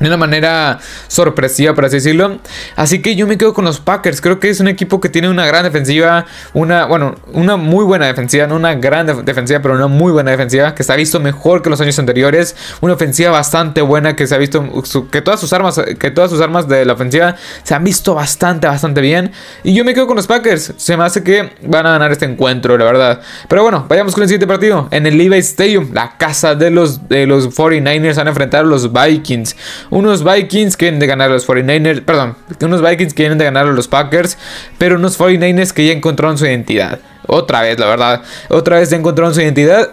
de 0.00 0.06
una 0.06 0.16
manera 0.16 0.80
sorpresiva, 1.08 1.74
por 1.74 1.84
así 1.84 1.96
decirlo. 1.96 2.38
Así 2.74 3.02
que 3.02 3.14
yo 3.14 3.26
me 3.26 3.36
quedo 3.36 3.52
con 3.52 3.66
los 3.66 3.80
Packers. 3.80 4.20
Creo 4.20 4.40
que 4.40 4.48
es 4.48 4.58
un 4.58 4.68
equipo 4.68 5.00
que 5.00 5.10
tiene 5.10 5.28
una 5.28 5.46
gran 5.46 5.62
defensiva, 5.62 6.24
una, 6.54 6.86
bueno, 6.86 7.16
una 7.32 7.56
muy 7.56 7.84
buena 7.84 8.06
defensiva, 8.06 8.46
no 8.46 8.56
una 8.56 8.74
gran 8.74 9.24
defensiva, 9.24 9.60
pero 9.60 9.74
una 9.74 9.88
muy 9.88 10.10
buena 10.10 10.30
defensiva 10.30 10.74
que 10.74 10.82
se 10.82 10.92
ha 10.92 10.96
visto 10.96 11.20
mejor 11.20 11.62
que 11.62 11.68
los 11.68 11.80
años 11.80 11.98
anteriores. 11.98 12.56
Una 12.80 12.94
ofensiva 12.94 13.30
bastante 13.30 13.82
buena 13.82 14.16
que 14.16 14.26
se 14.26 14.34
ha 14.34 14.38
visto 14.38 14.64
que 15.10 15.20
todas 15.20 15.38
sus 15.38 15.52
armas, 15.52 15.80
que 15.98 16.10
todas 16.10 16.30
sus 16.30 16.40
armas 16.40 16.66
de 16.66 16.84
la 16.84 16.94
ofensiva 16.94 17.36
se 17.62 17.74
han 17.74 17.84
visto 17.84 18.14
bastante, 18.14 18.66
bastante 18.66 19.02
bien. 19.02 19.32
Y 19.62 19.74
yo 19.74 19.84
me 19.84 19.92
quedo 19.92 20.06
con 20.06 20.16
los 20.16 20.26
Packers. 20.26 20.72
Se 20.78 20.96
me 20.96 21.04
hace 21.04 21.22
que 21.22 21.52
van 21.62 21.86
a 21.86 21.90
ganar 21.90 22.10
este 22.10 22.24
encuentro, 22.24 22.78
la 22.78 22.86
verdad. 22.86 23.20
Pero 23.48 23.62
bueno, 23.62 23.84
vayamos 23.86 24.14
con 24.14 24.22
el 24.22 24.28
siguiente 24.28 24.46
partido. 24.46 24.88
En 24.90 25.06
el 25.06 25.18
Levi 25.18 25.36
Stadium, 25.38 25.90
la 25.92 26.16
casa 26.16 26.54
de 26.54 26.70
los, 26.70 27.06
de 27.08 27.26
los 27.26 27.54
49ers 27.54 28.16
van 28.16 28.26
a 28.28 28.30
enfrentar 28.30 28.60
a 28.60 28.66
los 28.66 28.90
Vikings 28.90 29.56
unos 29.90 30.24
Vikings 30.24 30.76
que 30.76 30.86
vienen 30.86 31.00
de 31.00 31.06
ganar 31.06 31.30
los 31.30 31.46
49ers, 31.46 32.04
perdón, 32.04 32.36
unos 32.62 32.82
Vikings 32.82 33.14
que 33.14 33.24
vienen 33.24 33.38
de 33.38 33.44
ganar 33.44 33.66
a 33.66 33.72
los 33.72 33.88
Packers, 33.88 34.38
pero 34.78 34.96
unos 34.96 35.18
49ers 35.18 35.72
que 35.72 35.86
ya 35.86 35.92
encontraron 35.92 36.38
su 36.38 36.46
identidad. 36.46 37.00
Otra 37.26 37.62
vez, 37.62 37.78
la 37.78 37.86
verdad, 37.86 38.22
otra 38.48 38.78
vez 38.78 38.90
ya 38.90 38.96
encontraron 38.96 39.34
su 39.34 39.40
identidad. 39.40 39.90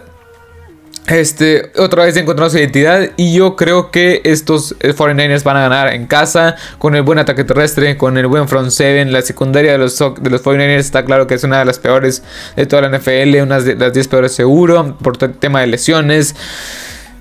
Este, 1.07 1.71
otra 1.77 2.03
vez 2.03 2.17
encontraron 2.17 2.51
su 2.51 2.57
identidad 2.57 3.11
y 3.15 3.33
yo 3.33 3.55
creo 3.55 3.91
que 3.91 4.19
estos 4.25 4.77
49ers 4.79 5.41
van 5.41 5.55
a 5.55 5.61
ganar 5.61 5.93
en 5.93 6.05
casa 6.05 6.57
con 6.79 6.95
el 6.95 7.01
buen 7.01 7.17
ataque 7.17 7.45
terrestre, 7.45 7.95
con 7.95 8.17
el 8.17 8.27
buen 8.27 8.49
front 8.49 8.71
seven. 8.71 9.13
La 9.13 9.21
secundaria 9.21 9.71
de 9.71 9.77
los, 9.77 9.97
de 9.97 10.29
los 10.29 10.43
49ers 10.43 10.79
está 10.79 11.05
claro 11.05 11.25
que 11.25 11.35
es 11.35 11.45
una 11.45 11.59
de 11.59 11.65
las 11.65 11.79
peores 11.79 12.23
de 12.57 12.65
toda 12.65 12.81
la 12.81 12.97
NFL, 12.97 13.41
una 13.41 13.61
de 13.61 13.75
las 13.75 13.93
10 13.93 14.07
peores 14.09 14.33
seguro 14.33 14.97
por 15.01 15.17
tema 15.17 15.61
de 15.61 15.67
lesiones. 15.67 16.35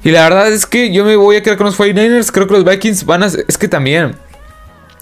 Y 0.07 0.13
la 0.13 0.23
verdad 0.23 0.53
es 0.53 0.67
que 0.67 0.93
yo 0.93 1.05
me 1.05 1.17
voy 1.17 1.35
a 1.35 1.43
quedar 1.43 1.57
con 1.57 1.67
los 1.67 1.77
49ers. 1.77 2.31
Creo 2.31 2.47
que 2.47 2.53
los 2.53 2.65
Vikings 2.65 3.07
van 3.07 3.25
a... 3.25 3.27
Es 3.27 3.59
que 3.59 3.67
también... 3.67 4.15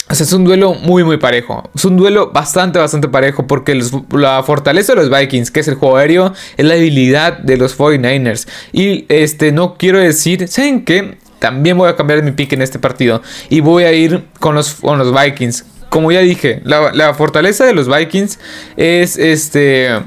O 0.09 0.15
sea, 0.15 0.25
es 0.25 0.33
un 0.33 0.45
duelo 0.45 0.73
muy, 0.73 1.05
muy 1.05 1.19
parejo. 1.19 1.71
Es 1.75 1.85
un 1.85 1.99
duelo 1.99 2.31
bastante, 2.33 2.79
bastante 2.79 3.09
parejo. 3.09 3.47
Porque 3.47 3.79
la 4.13 4.43
fortaleza 4.45 4.95
de 4.95 5.03
los 5.03 5.11
Vikings, 5.11 5.51
que 5.51 5.61
es 5.61 5.69
el 5.69 5.75
juego 5.75 5.99
aéreo, 5.99 6.33
es 6.57 6.65
la 6.65 6.73
habilidad 6.73 7.37
de 7.37 7.59
los 7.59 7.77
49ers. 7.77 8.49
Y 8.73 9.05
este, 9.11 9.53
no 9.53 9.77
quiero 9.77 9.99
decir, 9.99 10.49
¿saben 10.49 10.87
qué? 10.87 11.19
También 11.39 11.77
voy 11.77 11.91
a 11.91 11.97
cambiar 11.97 12.23
mi 12.23 12.31
pick 12.31 12.55
en 12.55 12.63
este 12.63 12.79
partido. 12.79 13.21
Y 13.51 13.61
voy 13.61 13.85
a 13.85 13.93
ir 13.93 14.25
con 14.41 14.55
los, 14.55 14.77
con 14.77 14.99
los 14.99 15.13
Vikings. 15.13 15.67
Como 15.91 16.13
ya 16.13 16.21
dije, 16.21 16.63
la 16.65 17.13
fortaleza 17.13 17.67
de 17.67 17.75
los 17.75 17.95
Vikings 17.95 18.39
es 18.79 19.19
este 19.19 20.01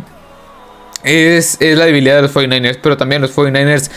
es, 1.07 1.57
la 1.59 1.85
debilidad 1.85 2.17
de 2.17 2.23
los 2.23 2.33
49ers, 2.33 2.79
pero 2.81 2.97
también 2.97 3.21
los 3.21 3.35
49ers, 3.35 3.89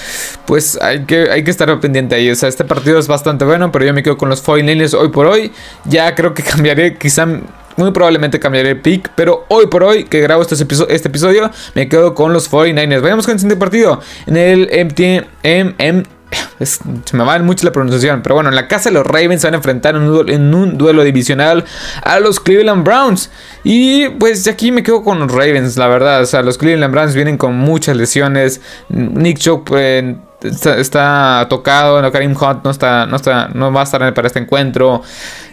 pues 0.47 0.79
hay 0.81 1.05
que, 1.05 1.31
hay 1.31 1.45
que 1.45 1.51
estar 1.51 1.81
pendiente 1.81 2.15
ahí. 2.15 2.31
O 2.31 2.35
sea, 2.37 2.49
este 2.49 2.65
partido 2.65 2.99
es 2.99 3.09
bastante 3.09 3.45
bueno, 3.45 3.73
pero 3.73 3.85
yo 3.85 3.93
me 3.93 4.03
quedo 4.03 4.17
con 4.17 4.29
los 4.29 4.45
49ers 4.45 4.95
hoy 4.95 5.09
por 5.09 5.27
hoy. 5.27 5.53
Ya 5.85 6.15
creo 6.15 6.35
que 6.35 6.43
cambiaré, 6.45 6.97
quizá 6.97 7.27
muy 7.77 7.93
probablemente 7.93 8.39
cambiaré 8.39 8.71
el 8.71 8.81
pick, 8.81 9.11
pero 9.15 9.47
hoy 9.49 9.67
por 9.67 9.83
hoy 9.85 10.05
que 10.05 10.21
grabo 10.21 10.43
este, 10.43 10.55
episodio, 10.63 10.95
este 10.95 11.09
episodio 11.09 11.51
me 11.75 11.89
quedo 11.89 12.15
con 12.15 12.33
los 12.33 12.51
49ers. 12.51 13.01
Vayamos 13.01 13.27
con 13.27 13.35
el 13.35 13.41
siguiente 13.41 13.59
partido. 13.59 14.01
En 14.27 14.37
el 14.37 16.07
Se 16.65 17.17
me 17.17 17.25
va 17.25 17.39
mucho 17.39 17.65
la 17.65 17.73
pronunciación. 17.73 18.23
Pero 18.23 18.35
bueno, 18.35 18.51
en 18.51 18.55
la 18.55 18.69
casa 18.69 18.91
de 18.91 18.95
los 18.95 19.07
Ravens 19.07 19.41
se 19.41 19.47
van 19.47 19.55
a 19.55 19.57
enfrentar 19.57 19.97
en 19.97 20.03
un, 20.55 20.79
duelo, 20.79 21.03
divisional 21.03 21.65
a 22.03 22.21
los 22.21 22.41
Cleveland 22.41 22.85
Browns. 22.85 23.31
Y 23.65 24.09
pues 24.11 24.47
aquí 24.47 24.71
me 24.71 24.83
quedo 24.83 25.03
con 25.03 25.19
los 25.19 25.33
Ravens, 25.33 25.77
la 25.77 25.89
verdad. 25.89 26.23
O 26.23 26.27
sea, 26.27 26.43
los 26.43 26.59
Cleveland 26.59 26.93
Browns 26.93 27.15
vienen 27.15 27.39
con 27.39 27.57
muchas 27.57 27.97
lesiones. 27.97 28.61
Nick 28.89 29.39
Chubb 29.39 29.75
eh, 29.77 30.17
está, 30.43 31.47
tocado. 31.49 32.03
No, 32.03 32.13
Karim 32.13 32.33
Hunt 32.33 32.65
no, 32.65 32.71
está, 32.71 33.07
no, 33.07 33.17
está, 33.17 33.49
no 33.55 33.73
va 33.73 33.81
a 33.81 33.85
estar 33.85 34.15
para 34.15 34.27
este 34.27 34.39
encuentro. 34.39 35.03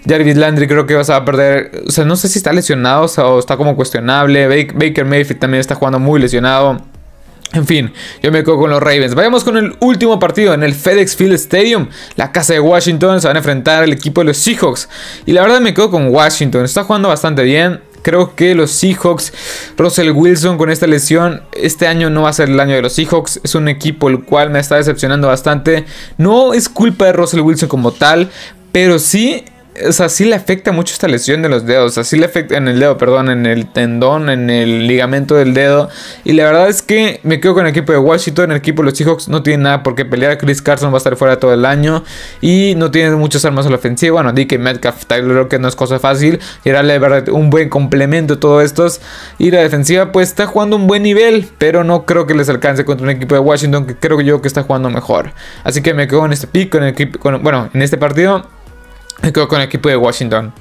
Jarvis 0.07 0.38
Landry 0.38 0.67
creo 0.67 0.86
que 0.86 0.96
va 0.96 1.15
a 1.15 1.25
perder. 1.25 1.84
O 1.88 1.91
sea, 1.91 2.05
no 2.05 2.15
sé 2.15 2.27
si 2.27 2.39
está 2.39 2.51
lesionado 2.53 3.05
o 3.05 3.39
está 3.39 3.57
como 3.57 3.75
cuestionable. 3.75 4.48
Baker 4.74 5.05
Mayfield 5.05 5.39
también 5.39 5.62
está 5.62 5.75
jugando 5.75 6.00
muy 6.00 6.19
lesionado. 6.19 6.81
En 7.54 7.66
fin, 7.66 7.94
yo 8.22 8.32
me 8.32 8.44
quedo 8.44 8.58
con 8.58 8.70
los 8.70 8.82
Ravens. 8.82 9.16
Vayamos 9.16 9.44
con 9.44 9.58
el 9.58 9.75
último 9.80 10.20
partido 10.20 10.54
en 10.54 10.63
el 10.63 10.74
FedEx 10.74 11.16
Field 11.16 11.34
Stadium. 11.34 11.88
La 12.16 12.32
casa 12.32 12.54
de 12.54 12.60
Washington 12.60 13.22
se 13.22 13.27
van 13.27 13.38
a 13.38 13.39
enfrentar 13.39 13.84
al 13.84 13.94
equipo 13.94 14.22
de 14.22 14.25
los 14.25 14.38
Seahawks. 14.38 14.89
Y 15.25 15.32
la 15.32 15.44
verdad 15.44 15.62
me 15.62 15.74
quedo 15.74 15.89
con 15.89 16.10
Washington. 16.10 16.66
Está 16.66 16.84
jugando 16.84 17.08
bastante 17.08 17.44
bien. 17.44 17.80
Creo 18.01 18.36
que 18.36 18.54
los 18.54 18.72
Seahawks, 18.72 19.34
Russell 19.77 20.12
Wilson 20.12 20.58
con 20.58 20.70
esta 20.70 20.88
lesión, 20.88 21.42
este 21.54 21.88
año 21.88 22.10
no 22.10 22.24
va 22.24 22.30
a 22.30 22.34
ser 22.34 22.50
el 22.50 22.60
año 22.60 22.75
de 22.75 22.82
los 22.82 22.94
Seahawks. 22.94 23.39
Es 23.44 23.56
un 23.56 23.68
equipo 23.70 24.10
el 24.10 24.24
cual 24.24 24.50
me 24.50 24.60
está 24.60 24.75
decepcionando 24.75 25.27
bastante. 25.27 25.86
No 26.18 26.54
es 26.54 26.70
culpa 26.70 27.06
de 27.06 27.13
Russell 27.13 27.42
Wilson 27.42 27.70
como 27.70 27.92
tal, 27.92 28.30
pero 28.72 29.00
sí 29.00 29.46
o 29.86 29.91
sea, 29.91 30.10
sí 30.10 30.25
le 30.25 30.36
afecta 30.36 30.72
mucho 30.72 30.93
esta 30.93 31.07
lesión 31.07 31.41
de 31.41 31.50
los 31.50 31.65
dedos. 31.65 31.91
O 31.91 31.93
sea, 31.93 32.03
sí 32.03 32.17
le 32.17 32.25
afecta 32.25 32.57
en 32.57 32.67
el 32.67 32.79
dedo, 32.79 32.98
perdón, 32.98 33.29
en 33.29 33.46
el 33.46 33.67
tendón, 33.67 34.29
en 34.29 34.50
el 34.50 34.88
ligamento 34.88 35.36
del 35.36 35.53
dedo. 35.53 35.89
Y 36.24 36.34
la 36.34 36.46
verdad 36.46 36.69
es 36.69 36.81
que 36.81 37.19
me 37.24 37.39
quedo 37.39 37.53
con 37.53 37.65
el 37.65 37.72
equipo 37.72 37.91
de 37.91 37.98
Washington. 38.00 38.51
El 38.51 38.57
equipo 38.57 38.81
de 38.81 38.89
los 38.89 38.98
Seahawks 38.98 39.27
no 39.27 39.43
tiene 39.43 39.63
nada 39.63 39.84
por 39.84 39.95
qué 39.95 40.06
pelear. 40.06 40.38
Chris 40.38 40.62
Carson 40.62 40.91
va 40.91 40.95
a 40.95 40.97
estar 40.97 41.15
fuera 41.15 41.39
todo 41.39 41.54
el 41.54 41.65
año. 41.65 42.04
Y 42.41 42.73
no 42.75 42.91
tiene 42.91 43.15
muchas 43.15 43.45
armas 43.45 43.65
a 43.65 43.69
la 43.69 43.75
ofensiva. 43.75 44.21
Bueno, 44.21 44.34
DK 44.34 44.58
Metcalf, 44.58 45.06
Tyler 45.06 45.47
que 45.47 45.60
no 45.60 45.67
es 45.67 45.75
cosa 45.75 45.99
fácil. 45.99 46.39
Y 46.63 46.69
era 46.69 46.82
un 47.32 47.49
buen 47.49 47.69
complemento 47.69 48.36
a 48.36 48.39
todos 48.39 48.63
estos. 48.63 49.02
Y 49.38 49.52
la 49.52 49.62
defensiva, 49.62 50.12
pues 50.12 50.30
está 50.30 50.47
jugando 50.47 50.75
un 50.75 50.88
buen 50.88 51.04
nivel. 51.04 51.47
Pero 51.58 51.84
no 51.84 52.06
creo 52.06 52.25
que 52.25 52.34
les 52.34 52.49
alcance 52.49 52.86
contra 52.86 53.04
un 53.04 53.12
equipo 53.12 53.36
de 53.36 53.41
Washington 53.41 53.86
que 53.86 53.95
creo 53.95 54.21
yo 54.21 54.41
que 54.41 54.47
está 54.47 54.63
jugando 54.63 54.89
mejor. 54.89 55.34
Así 55.63 55.82
que 55.82 55.93
me 55.93 56.08
quedo 56.08 56.25
en 56.25 56.34
este 56.34 56.47
pick, 56.47 56.71
con 56.71 56.84
el 56.84 56.89
equipo, 56.89 57.19
bueno, 57.39 57.69
en 57.73 57.82
este 57.82 57.97
partido 57.97 58.57
me 59.21 59.34
quedo 59.34 59.47
con 59.47 59.60
el 59.60 59.67
equipo 59.67 59.89
de 59.89 59.97
Washington. 59.97 60.53